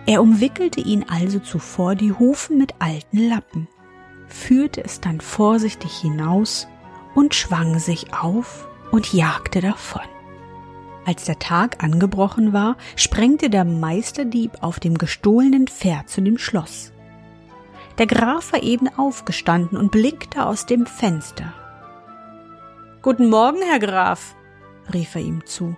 Er 0.05 0.21
umwickelte 0.21 0.81
ihn 0.81 1.05
also 1.07 1.39
zuvor 1.39 1.95
die 1.95 2.11
Hufen 2.11 2.57
mit 2.57 2.75
alten 2.79 3.29
Lappen, 3.29 3.67
führte 4.33 4.83
es 4.83 4.99
dann 4.99 5.21
vorsichtig 5.21 5.95
hinaus 5.95 6.67
und 7.13 7.35
schwang 7.35 7.77
sich 7.77 8.13
auf 8.13 8.67
und 8.91 9.13
jagte 9.13 9.61
davon. 9.61 10.01
Als 11.05 11.25
der 11.25 11.37
Tag 11.37 11.83
angebrochen 11.83 12.51
war, 12.51 12.77
sprengte 12.95 13.49
der 13.49 13.63
Meisterdieb 13.63 14.51
auf 14.61 14.79
dem 14.79 14.97
gestohlenen 14.97 15.67
Pferd 15.67 16.09
zu 16.09 16.21
dem 16.21 16.37
Schloss. 16.37 16.91
Der 17.99 18.07
Graf 18.07 18.53
war 18.53 18.63
eben 18.63 18.87
aufgestanden 18.97 19.77
und 19.77 19.91
blickte 19.91 20.45
aus 20.45 20.65
dem 20.65 20.87
Fenster. 20.87 21.53
Guten 23.03 23.29
Morgen, 23.29 23.59
Herr 23.61 23.79
Graf, 23.79 24.35
rief 24.93 25.13
er 25.13 25.21
ihm 25.21 25.45
zu. 25.45 25.75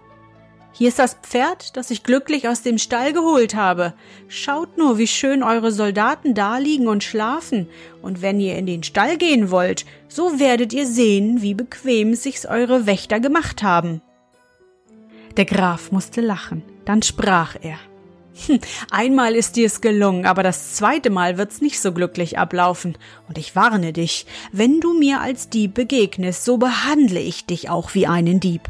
Hier 0.77 0.89
ist 0.89 0.99
das 0.99 1.13
Pferd, 1.13 1.77
das 1.77 1.89
ich 1.89 2.03
glücklich 2.03 2.49
aus 2.49 2.61
dem 2.61 2.77
Stall 2.77 3.13
geholt 3.13 3.55
habe. 3.55 3.93
Schaut 4.27 4.77
nur, 4.77 4.97
wie 4.97 5.07
schön 5.07 5.41
eure 5.41 5.71
Soldaten 5.71 6.33
da 6.33 6.57
liegen 6.57 6.89
und 6.89 7.01
schlafen, 7.01 7.69
und 8.01 8.21
wenn 8.21 8.41
ihr 8.41 8.57
in 8.57 8.65
den 8.65 8.83
Stall 8.83 9.15
gehen 9.15 9.51
wollt, 9.51 9.85
so 10.09 10.37
werdet 10.37 10.73
ihr 10.73 10.85
sehen, 10.85 11.41
wie 11.41 11.53
bequem 11.53 12.13
sich's 12.13 12.45
eure 12.45 12.85
Wächter 12.85 13.21
gemacht 13.21 13.63
haben. 13.63 14.01
Der 15.37 15.45
Graf 15.45 15.93
musste 15.93 16.19
lachen, 16.19 16.61
dann 16.83 17.01
sprach 17.01 17.55
er. 17.61 17.77
Hm, 18.45 18.59
einmal 18.91 19.33
ist 19.33 19.55
dir's 19.55 19.79
gelungen, 19.79 20.25
aber 20.25 20.43
das 20.43 20.73
zweite 20.73 21.09
Mal 21.09 21.37
wird's 21.37 21.61
nicht 21.61 21.79
so 21.79 21.93
glücklich 21.93 22.37
ablaufen. 22.37 22.97
Und 23.29 23.37
ich 23.37 23.55
warne 23.55 23.93
dich, 23.93 24.25
wenn 24.51 24.81
du 24.81 24.93
mir 24.99 25.21
als 25.21 25.47
Dieb 25.47 25.73
begegnest, 25.73 26.43
so 26.43 26.57
behandle 26.57 27.21
ich 27.21 27.45
dich 27.45 27.69
auch 27.69 27.95
wie 27.95 28.07
einen 28.07 28.41
Dieb. 28.41 28.69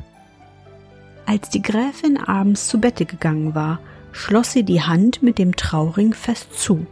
Als 1.26 1.50
die 1.50 1.62
Gräfin 1.62 2.18
abends 2.18 2.68
zu 2.68 2.80
Bette 2.80 3.06
gegangen 3.06 3.56
war, 3.56 3.80
schloss 4.12 4.52
sie 4.52 4.64
die 4.64 4.82
Hand 4.82 5.24
mit 5.24 5.40
dem 5.40 5.56
Trauring 5.56 6.14
fest 6.14 6.60
zu. 6.60 6.86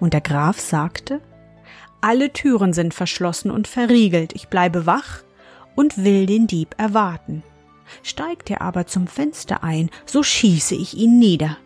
Und 0.00 0.12
der 0.14 0.20
Graf 0.20 0.58
sagte, 0.58 1.20
alle 2.00 2.32
Türen 2.32 2.72
sind 2.72 2.94
verschlossen 2.94 3.50
und 3.50 3.66
verriegelt, 3.66 4.32
ich 4.34 4.48
bleibe 4.48 4.86
wach 4.86 5.22
und 5.74 6.04
will 6.04 6.26
den 6.26 6.46
Dieb 6.46 6.74
erwarten. 6.76 7.42
Steigt 8.02 8.50
er 8.50 8.62
aber 8.62 8.86
zum 8.86 9.06
Fenster 9.06 9.64
ein, 9.64 9.90
so 10.04 10.22
schieße 10.22 10.74
ich 10.74 10.96
ihn 10.96 11.18
nieder. 11.18 11.56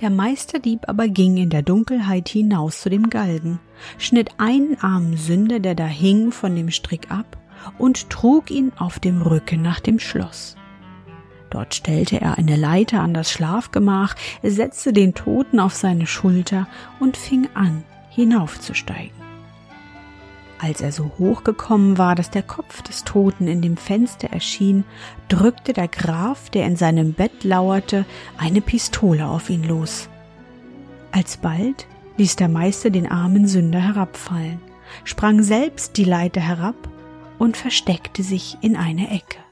Der 0.00 0.10
Meisterdieb 0.10 0.88
aber 0.88 1.08
ging 1.08 1.36
in 1.36 1.50
der 1.50 1.62
Dunkelheit 1.62 2.28
hinaus 2.28 2.80
zu 2.80 2.90
dem 2.90 3.10
Galgen, 3.10 3.60
schnitt 3.98 4.30
einen 4.38 4.76
armen 4.80 5.16
Sünder, 5.16 5.60
der 5.60 5.74
da 5.74 5.86
hing, 5.86 6.32
von 6.32 6.54
dem 6.56 6.70
Strick 6.70 7.10
ab 7.10 7.36
und 7.78 8.10
trug 8.10 8.50
ihn 8.50 8.72
auf 8.76 8.98
dem 8.98 9.22
Rücken 9.22 9.62
nach 9.62 9.80
dem 9.80 9.98
Schloss. 10.00 10.56
Dort 11.54 11.72
stellte 11.72 12.20
er 12.20 12.36
eine 12.36 12.56
Leiter 12.56 13.00
an 13.00 13.14
das 13.14 13.30
Schlafgemach, 13.30 14.16
setzte 14.42 14.92
den 14.92 15.14
Toten 15.14 15.60
auf 15.60 15.72
seine 15.72 16.08
Schulter 16.08 16.66
und 16.98 17.16
fing 17.16 17.48
an, 17.54 17.84
hinaufzusteigen. 18.10 19.14
Als 20.58 20.80
er 20.80 20.90
so 20.90 21.12
hoch 21.16 21.44
gekommen 21.44 21.96
war, 21.96 22.16
dass 22.16 22.30
der 22.30 22.42
Kopf 22.42 22.82
des 22.82 23.04
Toten 23.04 23.46
in 23.46 23.62
dem 23.62 23.76
Fenster 23.76 24.32
erschien, 24.32 24.82
drückte 25.28 25.72
der 25.72 25.86
Graf, 25.86 26.50
der 26.50 26.66
in 26.66 26.74
seinem 26.74 27.12
Bett 27.12 27.44
lauerte, 27.44 28.04
eine 28.36 28.60
Pistole 28.60 29.24
auf 29.24 29.48
ihn 29.48 29.62
los. 29.62 30.08
Alsbald 31.12 31.86
ließ 32.16 32.34
der 32.34 32.48
Meister 32.48 32.90
den 32.90 33.08
armen 33.08 33.46
Sünder 33.46 33.80
herabfallen, 33.80 34.58
sprang 35.04 35.40
selbst 35.44 35.98
die 35.98 36.04
Leiter 36.04 36.40
herab 36.40 36.88
und 37.38 37.56
versteckte 37.56 38.24
sich 38.24 38.58
in 38.60 38.74
eine 38.74 39.08
Ecke. 39.12 39.43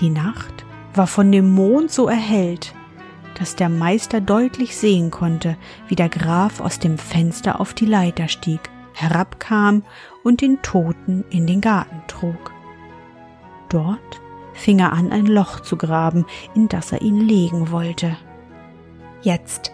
Die 0.00 0.10
Nacht 0.10 0.64
war 0.94 1.06
von 1.06 1.32
dem 1.32 1.52
Mond 1.52 1.90
so 1.90 2.08
erhellt, 2.08 2.74
dass 3.38 3.56
der 3.56 3.68
Meister 3.68 4.20
deutlich 4.20 4.76
sehen 4.76 5.10
konnte, 5.10 5.56
wie 5.88 5.94
der 5.94 6.08
Graf 6.08 6.60
aus 6.60 6.78
dem 6.78 6.98
Fenster 6.98 7.60
auf 7.60 7.74
die 7.74 7.86
Leiter 7.86 8.28
stieg 8.28 8.70
herabkam 8.96 9.84
und 10.24 10.40
den 10.40 10.62
Toten 10.62 11.24
in 11.30 11.46
den 11.46 11.60
Garten 11.60 12.02
trug. 12.08 12.52
Dort 13.68 14.20
fing 14.54 14.78
er 14.78 14.92
an, 14.92 15.12
ein 15.12 15.26
Loch 15.26 15.60
zu 15.60 15.76
graben, 15.76 16.24
in 16.54 16.68
das 16.68 16.92
er 16.92 17.02
ihn 17.02 17.20
legen 17.20 17.70
wollte. 17.70 18.16
Jetzt, 19.20 19.72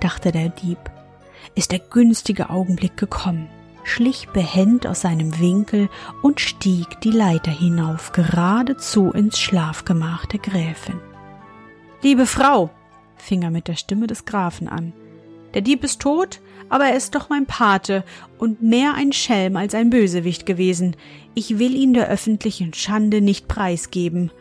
dachte 0.00 0.32
der 0.32 0.48
Dieb, 0.48 0.78
ist 1.54 1.72
der 1.72 1.78
günstige 1.78 2.48
Augenblick 2.48 2.96
gekommen, 2.96 3.48
schlich 3.84 4.28
behend 4.28 4.86
aus 4.86 5.02
seinem 5.02 5.38
Winkel 5.38 5.88
und 6.22 6.40
stieg 6.40 7.00
die 7.02 7.10
Leiter 7.10 7.50
hinauf, 7.50 8.12
geradezu 8.12 9.10
ins 9.10 9.38
Schlafgemach 9.38 10.26
der 10.26 10.40
Gräfin. 10.40 11.00
Liebe 12.02 12.26
Frau, 12.26 12.70
fing 13.16 13.42
er 13.42 13.50
mit 13.50 13.68
der 13.68 13.76
Stimme 13.76 14.06
des 14.06 14.24
Grafen 14.24 14.68
an, 14.68 14.92
der 15.54 15.62
Dieb 15.62 15.84
ist 15.84 16.00
tot, 16.00 16.40
aber 16.68 16.86
er 16.86 16.96
ist 16.96 17.14
doch 17.14 17.28
mein 17.28 17.46
Pate 17.46 18.04
und 18.38 18.62
mehr 18.62 18.94
ein 18.94 19.12
Schelm 19.12 19.56
als 19.56 19.74
ein 19.74 19.90
Bösewicht 19.90 20.46
gewesen. 20.46 20.96
Ich 21.34 21.58
will 21.58 21.74
ihn 21.74 21.94
der 21.94 22.08
öffentlichen 22.08 22.74
Schande 22.74 23.20
nicht 23.20 23.46
preisgeben. 23.46 24.32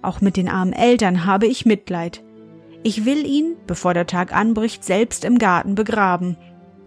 Auch 0.00 0.20
mit 0.20 0.36
den 0.36 0.48
armen 0.48 0.72
Eltern 0.72 1.26
habe 1.26 1.46
ich 1.46 1.66
Mitleid. 1.66 2.22
Ich 2.82 3.04
will 3.04 3.26
ihn, 3.26 3.56
bevor 3.66 3.92
der 3.92 4.06
Tag 4.06 4.32
anbricht, 4.32 4.84
selbst 4.84 5.24
im 5.24 5.38
Garten 5.38 5.74
begraben, 5.74 6.36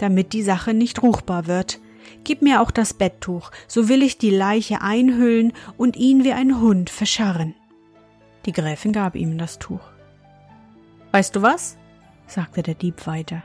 damit 0.01 0.33
die 0.33 0.43
Sache 0.43 0.73
nicht 0.73 1.03
ruchbar 1.03 1.47
wird. 1.47 1.79
Gib 2.23 2.41
mir 2.41 2.61
auch 2.61 2.71
das 2.71 2.93
Betttuch, 2.93 3.51
so 3.67 3.89
will 3.89 4.03
ich 4.03 4.17
die 4.17 4.29
Leiche 4.29 4.81
einhüllen 4.81 5.53
und 5.77 5.95
ihn 5.95 6.23
wie 6.23 6.33
ein 6.33 6.59
Hund 6.59 6.89
verscharren. 6.89 7.55
Die 8.45 8.51
Gräfin 8.51 8.91
gab 8.91 9.15
ihm 9.15 9.37
das 9.37 9.59
Tuch. 9.59 9.81
Weißt 11.11 11.35
du 11.35 11.41
was? 11.41 11.77
sagte 12.27 12.63
der 12.63 12.75
Dieb 12.75 13.05
weiter. 13.05 13.43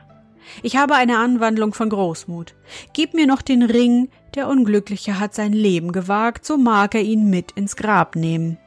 Ich 0.62 0.76
habe 0.76 0.94
eine 0.94 1.18
Anwandlung 1.18 1.74
von 1.74 1.90
Großmut. 1.90 2.54
Gib 2.92 3.14
mir 3.14 3.26
noch 3.26 3.42
den 3.42 3.62
Ring, 3.62 4.08
der 4.34 4.48
Unglückliche 4.48 5.18
hat 5.18 5.34
sein 5.34 5.52
Leben 5.52 5.92
gewagt, 5.92 6.46
so 6.46 6.56
mag 6.56 6.94
er 6.94 7.02
ihn 7.02 7.28
mit 7.28 7.52
ins 7.52 7.76
Grab 7.76 8.14
nehmen. 8.14 8.58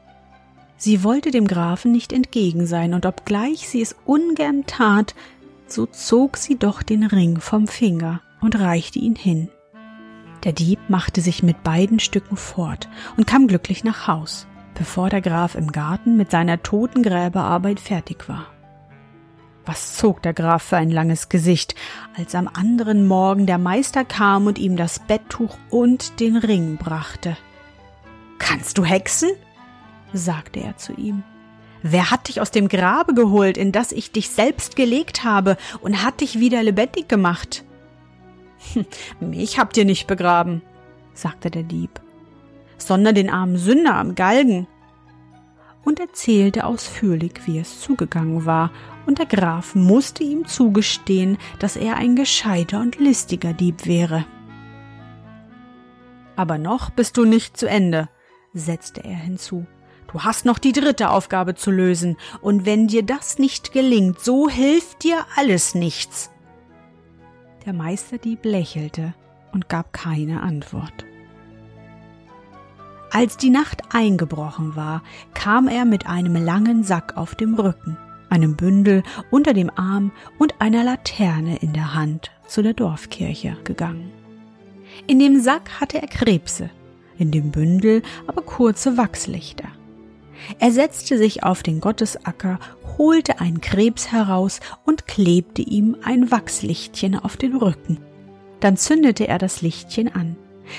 Sie 0.75 1.03
wollte 1.03 1.31
dem 1.31 1.47
Grafen 1.47 1.91
nicht 1.91 2.13
entgegen 2.13 2.65
sein, 2.65 2.93
und 2.93 3.05
obgleich 3.05 3.67
sie 3.67 3.81
es 3.81 3.95
ungern 4.05 4.65
tat, 4.65 5.15
so 5.71 5.85
zog 5.85 6.37
sie 6.37 6.57
doch 6.57 6.83
den 6.83 7.03
Ring 7.03 7.39
vom 7.39 7.67
Finger 7.67 8.21
und 8.41 8.59
reichte 8.59 8.99
ihn 8.99 9.15
hin. 9.15 9.49
Der 10.43 10.53
Dieb 10.53 10.79
machte 10.87 11.21
sich 11.21 11.43
mit 11.43 11.63
beiden 11.63 11.99
Stücken 11.99 12.37
fort 12.37 12.89
und 13.17 13.27
kam 13.27 13.47
glücklich 13.47 13.83
nach 13.83 14.07
Haus, 14.07 14.47
bevor 14.73 15.09
der 15.09 15.21
Graf 15.21 15.55
im 15.55 15.71
Garten 15.71 16.15
mit 16.15 16.31
seiner 16.31 16.63
Totengräberarbeit 16.63 17.79
fertig 17.79 18.29
war. 18.29 18.45
Was 19.65 19.97
zog 19.97 20.23
der 20.23 20.33
Graf 20.33 20.63
für 20.63 20.77
ein 20.77 20.89
langes 20.89 21.29
Gesicht, 21.29 21.75
als 22.17 22.33
am 22.33 22.47
anderen 22.47 23.05
Morgen 23.05 23.45
der 23.45 23.57
Meister 23.57 24.05
kam 24.05 24.47
und 24.47 24.57
ihm 24.57 24.77
das 24.77 24.99
Betttuch 24.99 25.57
und 25.69 26.19
den 26.19 26.37
Ring 26.37 26.77
brachte. 26.77 27.37
Kannst 28.39 28.77
du 28.77 28.85
hexen? 28.85 29.29
sagte 30.13 30.61
er 30.61 30.77
zu 30.77 30.93
ihm. 30.93 31.23
Wer 31.81 32.11
hat 32.11 32.27
dich 32.27 32.41
aus 32.41 32.51
dem 32.51 32.67
Grabe 32.67 33.13
geholt, 33.13 33.57
in 33.57 33.71
das 33.71 33.91
ich 33.91 34.11
dich 34.11 34.29
selbst 34.29 34.75
gelegt 34.75 35.23
habe, 35.23 35.57
und 35.81 36.03
hat 36.03 36.21
dich 36.21 36.39
wieder 36.39 36.61
lebendig 36.61 37.07
gemacht? 37.07 37.63
Mich 39.19 39.57
habt 39.59 39.77
ihr 39.77 39.85
nicht 39.85 40.07
begraben, 40.07 40.61
sagte 41.13 41.49
der 41.49 41.63
Dieb, 41.63 42.01
sondern 42.77 43.15
den 43.15 43.29
armen 43.29 43.57
Sünder 43.57 43.95
am 43.95 44.15
Galgen. 44.15 44.67
Und 45.85 45.99
erzählte 45.99 46.65
ausführlich, 46.65 47.33
wie 47.45 47.59
es 47.59 47.79
zugegangen 47.79 48.45
war, 48.45 48.71
und 49.05 49.17
der 49.17 49.25
Graf 49.25 49.75
musste 49.75 50.23
ihm 50.23 50.45
zugestehen, 50.45 51.37
dass 51.59 51.77
er 51.77 51.95
ein 51.95 52.15
gescheiter 52.15 52.81
und 52.81 52.99
listiger 52.99 53.53
Dieb 53.53 53.85
wäre. 53.85 54.25
Aber 56.35 56.57
noch 56.57 56.89
bist 56.89 57.17
du 57.17 57.25
nicht 57.25 57.57
zu 57.57 57.67
Ende, 57.67 58.09
setzte 58.53 59.03
er 59.03 59.15
hinzu. 59.15 59.65
Du 60.11 60.21
hast 60.21 60.45
noch 60.45 60.57
die 60.57 60.71
dritte 60.71 61.11
Aufgabe 61.11 61.53
zu 61.53 61.69
lösen, 61.69 62.17
und 62.41 62.65
wenn 62.65 62.87
dir 62.87 63.03
das 63.03 63.37
nicht 63.37 63.71
gelingt, 63.71 64.19
so 64.19 64.49
hilft 64.49 65.03
dir 65.03 65.25
alles 65.35 65.75
nichts. 65.75 66.31
Der 67.65 67.73
Meisterdieb 67.73 68.43
lächelte 68.43 69.13
und 69.51 69.69
gab 69.69 69.93
keine 69.93 70.41
Antwort. 70.41 71.05
Als 73.11 73.37
die 73.37 73.49
Nacht 73.49 73.81
eingebrochen 73.93 74.75
war, 74.75 75.03
kam 75.33 75.67
er 75.67 75.85
mit 75.85 76.07
einem 76.07 76.35
langen 76.35 76.83
Sack 76.83 77.15
auf 77.17 77.35
dem 77.35 77.55
Rücken, 77.55 77.97
einem 78.29 78.55
Bündel 78.55 79.03
unter 79.29 79.53
dem 79.53 79.71
Arm 79.75 80.11
und 80.39 80.55
einer 80.59 80.83
Laterne 80.83 81.57
in 81.57 81.73
der 81.73 81.93
Hand 81.93 82.31
zu 82.47 82.63
der 82.63 82.73
Dorfkirche 82.73 83.57
gegangen. 83.63 84.11
In 85.05 85.19
dem 85.19 85.39
Sack 85.39 85.79
hatte 85.79 86.01
er 86.01 86.07
Krebse, 86.07 86.71
in 87.17 87.31
dem 87.31 87.51
Bündel 87.51 88.01
aber 88.27 88.41
kurze 88.41 88.97
Wachslichter. 88.97 89.69
Er 90.59 90.71
setzte 90.71 91.17
sich 91.17 91.43
auf 91.43 91.63
den 91.63 91.81
Gottesacker, 91.81 92.59
holte 92.97 93.39
einen 93.39 93.61
Krebs 93.61 94.11
heraus 94.11 94.59
und 94.85 95.07
klebte 95.07 95.61
ihm 95.61 95.97
ein 96.03 96.31
Wachslichtchen 96.31 97.17
auf 97.17 97.37
den 97.37 97.55
Rücken. 97.55 97.99
Dann 98.59 98.77
zündete 98.77 99.27
er 99.27 99.37
das 99.37 99.61
Lichtchen 99.61 100.13
an, 100.13 100.35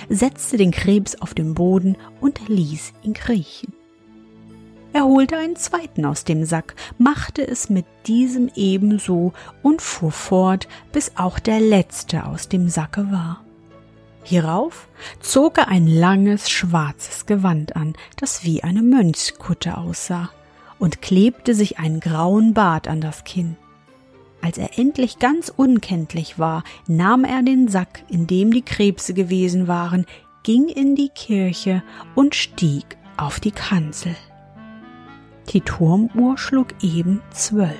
setzte 0.08 0.56
den 0.56 0.70
Krebs 0.70 1.20
auf 1.20 1.34
den 1.34 1.54
Boden 1.54 1.96
und 2.20 2.48
ließ 2.48 2.92
ihn 3.02 3.14
kriechen. 3.14 3.72
Er 4.92 5.04
holte 5.04 5.38
einen 5.38 5.56
zweiten 5.56 6.04
aus 6.04 6.24
dem 6.24 6.44
Sack, 6.44 6.74
machte 6.98 7.46
es 7.46 7.70
mit 7.70 7.86
diesem 8.06 8.50
ebenso 8.56 9.32
und 9.62 9.82
fuhr 9.82 10.10
fort, 10.10 10.66
bis 10.92 11.12
auch 11.14 11.38
der 11.38 11.60
letzte 11.60 12.26
aus 12.26 12.48
dem 12.48 12.68
Sacke 12.68 13.10
war. 13.12 13.44
Hierauf 14.22 14.88
zog 15.20 15.58
er 15.58 15.68
ein 15.68 15.86
langes 15.86 16.50
schwarzes 16.50 17.26
Gewand 17.26 17.76
an, 17.76 17.94
das 18.16 18.44
wie 18.44 18.62
eine 18.62 18.82
Mönchskutte 18.82 19.78
aussah, 19.78 20.30
und 20.78 21.02
klebte 21.02 21.54
sich 21.54 21.78
einen 21.78 22.00
grauen 22.00 22.54
Bart 22.54 22.88
an 22.88 23.00
das 23.00 23.24
Kinn. 23.24 23.56
Als 24.42 24.56
er 24.56 24.78
endlich 24.78 25.18
ganz 25.18 25.52
unkenntlich 25.54 26.38
war, 26.38 26.64
nahm 26.86 27.24
er 27.24 27.42
den 27.42 27.68
Sack, 27.68 28.02
in 28.08 28.26
dem 28.26 28.52
die 28.52 28.62
Krebse 28.62 29.12
gewesen 29.12 29.68
waren, 29.68 30.06
ging 30.42 30.68
in 30.68 30.94
die 30.94 31.10
Kirche 31.10 31.82
und 32.14 32.34
stieg 32.34 32.96
auf 33.18 33.40
die 33.40 33.50
Kanzel. 33.50 34.16
Die 35.50 35.60
Turmuhr 35.60 36.38
schlug 36.38 36.68
eben 36.80 37.20
zwölf 37.32 37.76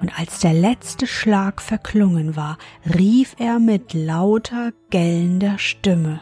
und 0.00 0.18
als 0.18 0.40
der 0.40 0.52
letzte 0.52 1.06
Schlag 1.06 1.60
verklungen 1.60 2.36
war, 2.36 2.58
rief 2.94 3.34
er 3.38 3.58
mit 3.58 3.94
lauter, 3.94 4.72
gellender 4.90 5.58
Stimme 5.58 6.20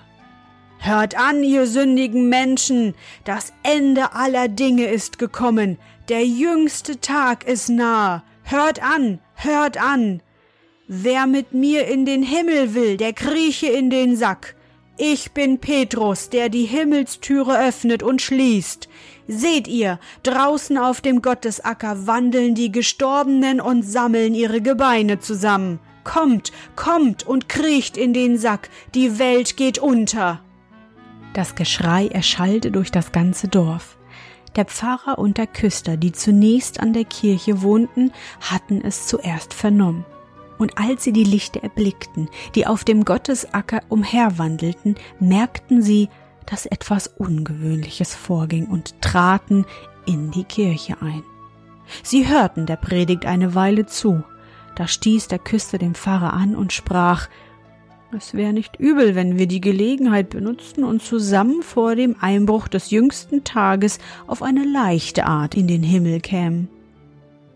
Hört 0.78 1.18
an, 1.18 1.42
ihr 1.42 1.66
sündigen 1.66 2.28
Menschen, 2.28 2.94
das 3.24 3.52
Ende 3.62 4.12
aller 4.12 4.48
Dinge 4.48 4.86
ist 4.86 5.18
gekommen, 5.18 5.78
der 6.08 6.24
jüngste 6.24 7.00
Tag 7.00 7.44
ist 7.44 7.68
nah, 7.68 8.22
hört 8.44 8.82
an, 8.82 9.18
hört 9.34 9.82
an. 9.82 10.22
Wer 10.86 11.26
mit 11.26 11.52
mir 11.52 11.88
in 11.88 12.06
den 12.06 12.22
Himmel 12.22 12.74
will, 12.74 12.96
der 12.96 13.12
krieche 13.12 13.66
in 13.66 13.90
den 13.90 14.16
Sack. 14.16 14.54
Ich 14.98 15.32
bin 15.32 15.58
Petrus, 15.58 16.30
der 16.30 16.48
die 16.48 16.64
Himmelstüre 16.64 17.58
öffnet 17.68 18.02
und 18.02 18.22
schließt. 18.22 18.88
Seht 19.28 19.68
ihr, 19.68 19.98
draußen 20.22 20.78
auf 20.78 21.02
dem 21.02 21.20
Gottesacker 21.20 22.06
wandeln 22.06 22.54
die 22.54 22.72
Gestorbenen 22.72 23.60
und 23.60 23.82
sammeln 23.82 24.34
ihre 24.34 24.62
Gebeine 24.62 25.18
zusammen. 25.18 25.80
Kommt, 26.02 26.50
kommt 26.76 27.26
und 27.26 27.48
kriecht 27.48 27.98
in 27.98 28.14
den 28.14 28.38
Sack, 28.38 28.70
die 28.94 29.18
Welt 29.18 29.58
geht 29.58 29.78
unter. 29.78 30.40
Das 31.34 31.56
Geschrei 31.56 32.06
erschallte 32.06 32.70
durch 32.70 32.90
das 32.90 33.12
ganze 33.12 33.48
Dorf. 33.48 33.98
Der 34.54 34.64
Pfarrer 34.64 35.18
und 35.18 35.36
der 35.36 35.46
Küster, 35.46 35.98
die 35.98 36.12
zunächst 36.12 36.80
an 36.80 36.94
der 36.94 37.04
Kirche 37.04 37.60
wohnten, 37.60 38.12
hatten 38.40 38.80
es 38.80 39.06
zuerst 39.06 39.52
vernommen. 39.52 40.06
Und 40.58 40.78
als 40.78 41.04
sie 41.04 41.12
die 41.12 41.24
Lichter 41.24 41.62
erblickten, 41.62 42.28
die 42.54 42.66
auf 42.66 42.84
dem 42.84 43.04
Gottesacker 43.04 43.82
umherwandelten, 43.88 44.96
merkten 45.20 45.82
sie, 45.82 46.08
dass 46.46 46.66
etwas 46.66 47.08
Ungewöhnliches 47.08 48.14
vorging 48.14 48.66
und 48.66 49.00
traten 49.02 49.66
in 50.06 50.30
die 50.30 50.44
Kirche 50.44 50.96
ein. 51.00 51.22
Sie 52.02 52.26
hörten 52.28 52.66
der 52.66 52.76
Predigt 52.76 53.26
eine 53.26 53.54
Weile 53.54 53.86
zu, 53.86 54.22
da 54.76 54.86
stieß 54.86 55.28
der 55.28 55.38
Küster 55.38 55.78
den 55.78 55.94
Pfarrer 55.94 56.32
an 56.32 56.54
und 56.54 56.72
sprach 56.72 57.28
Es 58.16 58.34
wäre 58.34 58.52
nicht 58.52 58.76
übel, 58.76 59.14
wenn 59.14 59.38
wir 59.38 59.46
die 59.46 59.60
Gelegenheit 59.60 60.30
benutzten 60.30 60.84
und 60.84 61.02
zusammen 61.02 61.62
vor 61.62 61.96
dem 61.96 62.16
Einbruch 62.20 62.68
des 62.68 62.90
jüngsten 62.90 63.42
Tages 63.42 63.98
auf 64.26 64.42
eine 64.42 64.64
leichte 64.64 65.26
Art 65.26 65.54
in 65.54 65.66
den 65.66 65.82
Himmel 65.82 66.20
kämen. 66.20 66.68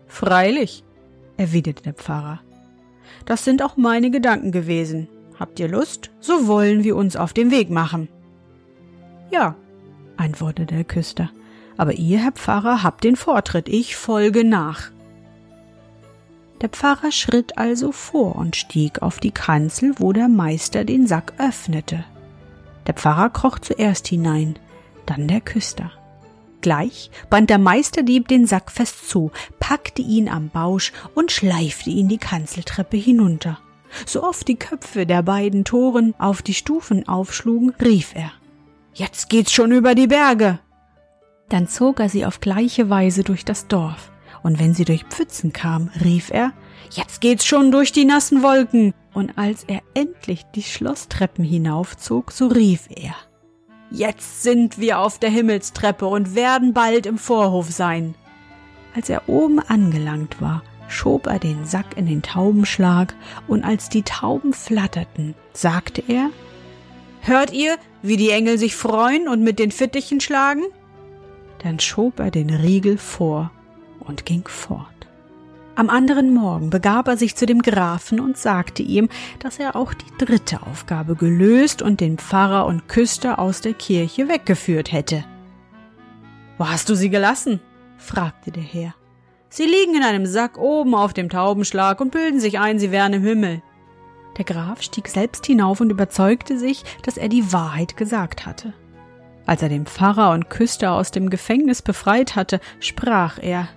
Freilich, 0.07 0.83
erwiderte 1.37 1.83
der 1.83 1.93
Pfarrer. 1.93 2.41
Das 3.25 3.45
sind 3.45 3.61
auch 3.61 3.77
meine 3.77 4.11
Gedanken 4.11 4.51
gewesen. 4.51 5.07
Habt 5.39 5.59
ihr 5.59 5.67
Lust? 5.67 6.11
So 6.19 6.47
wollen 6.47 6.83
wir 6.83 6.95
uns 6.95 7.15
auf 7.15 7.33
den 7.33 7.51
Weg 7.51 7.69
machen. 7.69 8.09
Ja, 9.31 9.55
antwortete 10.17 10.75
der 10.75 10.83
Küster, 10.83 11.31
aber 11.77 11.93
ihr, 11.93 12.19
Herr 12.19 12.33
Pfarrer, 12.33 12.83
habt 12.83 13.03
den 13.03 13.15
Vortritt, 13.15 13.69
ich 13.69 13.95
folge 13.95 14.43
nach. 14.43 14.91
Der 16.61 16.69
Pfarrer 16.69 17.11
schritt 17.11 17.57
also 17.57 17.91
vor 17.91 18.35
und 18.35 18.55
stieg 18.55 19.01
auf 19.01 19.19
die 19.19 19.31
Kanzel, 19.31 19.95
wo 19.97 20.13
der 20.13 20.27
Meister 20.27 20.83
den 20.85 21.07
Sack 21.07 21.33
öffnete. 21.39 22.03
Der 22.85 22.93
Pfarrer 22.93 23.31
kroch 23.31 23.57
zuerst 23.57 24.07
hinein, 24.07 24.59
dann 25.07 25.27
der 25.27 25.41
Küster. 25.41 25.91
Gleich 26.61 27.11
band 27.29 27.49
der 27.49 27.57
Meisterdieb 27.57 28.27
den 28.27 28.45
Sack 28.45 28.71
fest 28.71 29.09
zu, 29.09 29.31
packte 29.59 30.01
ihn 30.01 30.29
am 30.29 30.49
Bausch 30.49 30.93
und 31.15 31.31
schleifte 31.31 31.89
ihn 31.89 32.07
die 32.07 32.17
Kanzeltreppe 32.17 32.97
hinunter. 32.97 33.59
So 34.05 34.23
oft 34.23 34.47
die 34.47 34.55
Köpfe 34.55 35.05
der 35.05 35.23
beiden 35.23 35.65
Toren 35.65 36.13
auf 36.17 36.41
die 36.41 36.53
Stufen 36.53 37.07
aufschlugen, 37.07 37.73
rief 37.81 38.15
er 38.15 38.31
Jetzt 38.93 39.29
geht's 39.29 39.53
schon 39.53 39.71
über 39.71 39.95
die 39.95 40.07
Berge. 40.07 40.59
Dann 41.49 41.67
zog 41.67 41.99
er 41.99 42.09
sie 42.09 42.25
auf 42.25 42.39
gleiche 42.39 42.89
Weise 42.89 43.23
durch 43.23 43.43
das 43.43 43.67
Dorf, 43.67 44.11
und 44.43 44.59
wenn 44.59 44.73
sie 44.73 44.85
durch 44.85 45.03
Pfützen 45.05 45.53
kam, 45.53 45.89
rief 46.03 46.29
er 46.31 46.53
Jetzt 46.91 47.21
geht's 47.21 47.45
schon 47.45 47.71
durch 47.71 47.91
die 47.91 48.05
nassen 48.05 48.43
Wolken. 48.43 48.93
Und 49.13 49.37
als 49.37 49.63
er 49.65 49.81
endlich 49.93 50.43
die 50.55 50.63
Schlosstreppen 50.63 51.43
hinaufzog, 51.43 52.31
so 52.31 52.47
rief 52.47 52.87
er 52.89 53.15
Jetzt 53.93 54.41
sind 54.41 54.79
wir 54.79 54.99
auf 54.99 55.19
der 55.19 55.29
Himmelstreppe 55.29 56.07
und 56.07 56.33
werden 56.33 56.73
bald 56.73 57.05
im 57.05 57.17
Vorhof 57.17 57.69
sein. 57.69 58.15
Als 58.95 59.09
er 59.09 59.27
oben 59.27 59.59
angelangt 59.59 60.41
war, 60.41 60.63
schob 60.87 61.27
er 61.27 61.39
den 61.39 61.65
Sack 61.65 61.97
in 61.97 62.05
den 62.05 62.21
Taubenschlag, 62.21 63.13
und 63.49 63.65
als 63.65 63.89
die 63.89 64.03
Tauben 64.03 64.53
flatterten, 64.53 65.35
sagte 65.53 66.03
er 66.07 66.29
Hört 67.19 67.51
ihr, 67.51 67.77
wie 68.01 68.15
die 68.15 68.31
Engel 68.31 68.57
sich 68.57 68.75
freuen 68.75 69.27
und 69.27 69.43
mit 69.43 69.59
den 69.59 69.71
Fittichen 69.71 70.21
schlagen? 70.21 70.63
Dann 71.59 71.79
schob 71.79 72.19
er 72.19 72.31
den 72.31 72.49
Riegel 72.49 72.97
vor 72.97 73.51
und 73.99 74.25
ging 74.25 74.47
fort. 74.47 74.87
Am 75.81 75.89
anderen 75.89 76.31
Morgen 76.31 76.69
begab 76.69 77.07
er 77.07 77.17
sich 77.17 77.35
zu 77.35 77.47
dem 77.47 77.63
Grafen 77.63 78.19
und 78.19 78.37
sagte 78.37 78.83
ihm, 78.83 79.09
dass 79.39 79.57
er 79.57 79.75
auch 79.75 79.95
die 79.95 80.23
dritte 80.23 80.61
Aufgabe 80.61 81.15
gelöst 81.15 81.81
und 81.81 82.01
den 82.01 82.19
Pfarrer 82.19 82.67
und 82.67 82.87
Küster 82.87 83.39
aus 83.39 83.61
der 83.61 83.73
Kirche 83.73 84.29
weggeführt 84.29 84.91
hätte. 84.91 85.25
Wo 86.59 86.69
hast 86.69 86.87
du 86.89 86.93
sie 86.93 87.09
gelassen? 87.09 87.61
fragte 87.97 88.51
der 88.51 88.61
Herr. 88.61 88.93
Sie 89.49 89.65
liegen 89.65 89.95
in 89.95 90.03
einem 90.03 90.27
Sack 90.27 90.59
oben 90.59 90.93
auf 90.93 91.13
dem 91.13 91.29
Taubenschlag 91.29 91.99
und 91.99 92.11
bilden 92.11 92.39
sich 92.39 92.59
ein, 92.59 92.77
sie 92.77 92.91
wären 92.91 93.13
im 93.13 93.23
Himmel. 93.23 93.63
Der 94.37 94.45
Graf 94.45 94.83
stieg 94.83 95.07
selbst 95.07 95.47
hinauf 95.47 95.81
und 95.81 95.89
überzeugte 95.89 96.59
sich, 96.59 96.83
dass 97.01 97.17
er 97.17 97.27
die 97.27 97.51
Wahrheit 97.53 97.97
gesagt 97.97 98.45
hatte. 98.45 98.73
Als 99.47 99.63
er 99.63 99.69
den 99.69 99.87
Pfarrer 99.87 100.29
und 100.29 100.47
Küster 100.47 100.91
aus 100.91 101.09
dem 101.09 101.31
Gefängnis 101.31 101.81
befreit 101.81 102.35
hatte, 102.35 102.59
sprach 102.79 103.39
er 103.41 103.67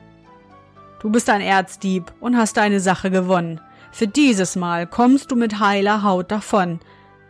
Du 1.04 1.10
bist 1.10 1.28
ein 1.28 1.42
Erzdieb 1.42 2.14
und 2.18 2.34
hast 2.34 2.56
deine 2.56 2.80
Sache 2.80 3.10
gewonnen. 3.10 3.60
Für 3.92 4.08
dieses 4.08 4.56
Mal 4.56 4.86
kommst 4.86 5.30
du 5.30 5.36
mit 5.36 5.60
heiler 5.60 6.02
Haut 6.02 6.30
davon. 6.30 6.80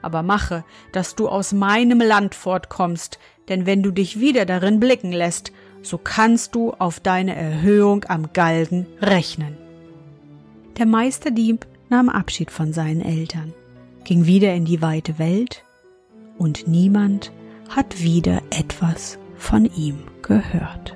Aber 0.00 0.22
mache, 0.22 0.62
dass 0.92 1.16
du 1.16 1.28
aus 1.28 1.52
meinem 1.52 2.00
Land 2.00 2.36
fortkommst, 2.36 3.18
denn 3.48 3.66
wenn 3.66 3.82
du 3.82 3.90
dich 3.90 4.20
wieder 4.20 4.46
darin 4.46 4.78
blicken 4.78 5.10
lässt, 5.10 5.50
so 5.82 5.98
kannst 5.98 6.54
du 6.54 6.70
auf 6.74 7.00
deine 7.00 7.34
Erhöhung 7.34 8.04
am 8.06 8.32
Galgen 8.32 8.86
rechnen. 9.00 9.56
Der 10.78 10.86
Meisterdieb 10.86 11.66
nahm 11.90 12.08
Abschied 12.08 12.52
von 12.52 12.72
seinen 12.72 13.02
Eltern, 13.02 13.52
ging 14.04 14.24
wieder 14.24 14.54
in 14.54 14.66
die 14.66 14.82
weite 14.82 15.18
Welt, 15.18 15.64
und 16.38 16.68
niemand 16.68 17.32
hat 17.70 18.00
wieder 18.00 18.40
etwas 18.50 19.18
von 19.36 19.64
ihm 19.64 19.98
gehört. 20.22 20.93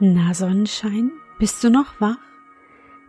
Na 0.00 0.32
Sonnenschein, 0.32 1.10
bist 1.40 1.64
du 1.64 1.70
noch 1.70 2.00
wach? 2.00 2.18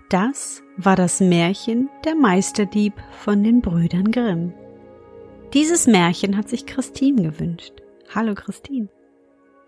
Das 0.09 0.63
war 0.75 0.95
das 0.95 1.19
Märchen 1.19 1.87
Der 2.03 2.15
Meisterdieb 2.15 2.93
von 3.19 3.43
den 3.43 3.61
Brüdern 3.61 4.09
Grimm. 4.09 4.53
Dieses 5.53 5.85
Märchen 5.85 6.35
hat 6.35 6.49
sich 6.49 6.65
Christine 6.65 7.21
gewünscht. 7.21 7.73
Hallo 8.15 8.33
Christine. 8.33 8.89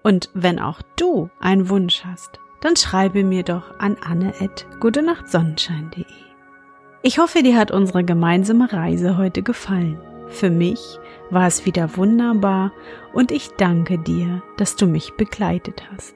Und 0.02 0.32
wenn 0.34 0.58
auch 0.58 0.82
du 0.96 1.30
einen 1.40 1.70
Wunsch 1.70 2.04
hast, 2.04 2.40
dann 2.62 2.76
schreibe 2.76 3.24
mir 3.24 3.44
doch 3.44 3.80
an 3.80 3.98
anne.gutenachtsonnenschein.de. 4.04 6.06
Ich 7.04 7.20
hoffe, 7.20 7.44
dir 7.44 7.56
hat 7.56 7.70
unsere 7.70 8.04
gemeinsame 8.04 8.74
Reise 8.74 9.18
heute 9.18 9.44
gefallen. 9.44 10.02
Für 10.28 10.50
mich 10.50 10.98
war 11.30 11.46
es 11.46 11.68
wieder 11.68 11.98
wunderbar 11.98 12.72
und 13.14 13.32
ich 13.32 13.50
danke 13.58 14.00
dir, 14.00 14.42
dass 14.58 14.76
du 14.76 14.88
mich 14.88 15.14
begleitet 15.18 15.84
hast. 15.92 16.16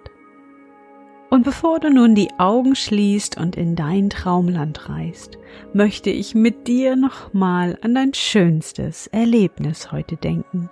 Und 1.36 1.44
bevor 1.44 1.82
du 1.82 1.90
nun 1.90 2.16
die 2.16 2.32
Augen 2.38 2.78
schließt 2.78 3.36
und 3.36 3.58
in 3.58 3.76
dein 3.76 4.10
Traumland 4.10 4.88
reist, 4.88 5.38
möchte 5.74 6.10
ich 6.10 6.34
mit 6.34 6.66
dir 6.66 6.96
nochmal 6.96 7.78
an 7.82 7.94
dein 7.94 8.14
schönstes 8.14 9.08
Erlebnis 9.08 9.92
heute 9.92 10.16
denken. 10.16 10.70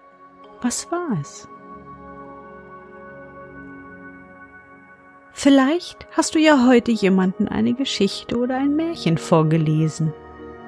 Was 0.61 0.89
war 0.89 1.19
es? 1.19 1.49
Vielleicht 5.33 6.07
hast 6.11 6.33
du 6.33 6.39
ja 6.39 6.65
heute 6.65 6.91
jemanden 6.91 7.49
eine 7.49 7.73
Geschichte 7.73 8.37
oder 8.37 8.55
ein 8.55 8.77
Märchen 8.77 9.17
vorgelesen. 9.17 10.13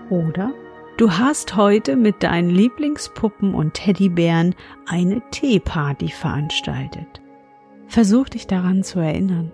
Oder 0.09 0.51
du 0.97 1.09
hast 1.09 1.55
heute 1.55 1.95
mit 1.95 2.21
deinen 2.21 2.49
Lieblingspuppen 2.49 3.55
und 3.55 3.75
Teddybären 3.75 4.55
eine 4.87 5.21
Teeparty 5.31 6.09
veranstaltet. 6.09 7.21
Versuch 7.87 8.27
dich 8.27 8.45
daran 8.45 8.83
zu 8.83 8.99
erinnern. 8.99 9.53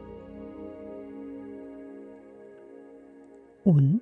Und? 3.63 4.01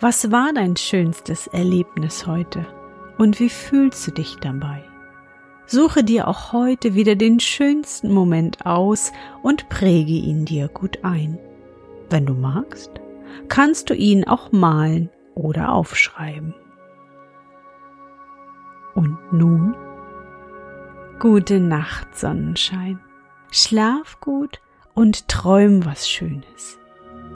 Was 0.00 0.30
war 0.30 0.52
dein 0.52 0.76
schönstes 0.76 1.46
Erlebnis 1.48 2.26
heute? 2.26 2.66
Und 3.18 3.40
wie 3.40 3.48
fühlst 3.48 4.06
du 4.06 4.12
dich 4.12 4.36
dabei? 4.36 4.84
Suche 5.66 6.02
dir 6.02 6.28
auch 6.28 6.52
heute 6.52 6.94
wieder 6.94 7.14
den 7.14 7.40
schönsten 7.40 8.12
Moment 8.12 8.64
aus 8.64 9.12
und 9.42 9.68
präge 9.68 10.12
ihn 10.12 10.44
dir 10.44 10.68
gut 10.68 11.04
ein. 11.04 11.38
Wenn 12.08 12.26
du 12.26 12.32
magst, 12.32 12.90
kannst 13.48 13.90
du 13.90 13.94
ihn 13.94 14.24
auch 14.24 14.50
malen 14.50 15.10
oder 15.34 15.72
aufschreiben. 15.72 16.54
Und 18.94 19.18
nun? 19.30 19.76
Gute 21.18 21.60
Nacht, 21.60 22.16
Sonnenschein. 22.16 23.00
Schlaf 23.50 24.20
gut 24.20 24.60
und 24.94 25.28
träum 25.28 25.84
was 25.84 26.08
Schönes. 26.08 26.78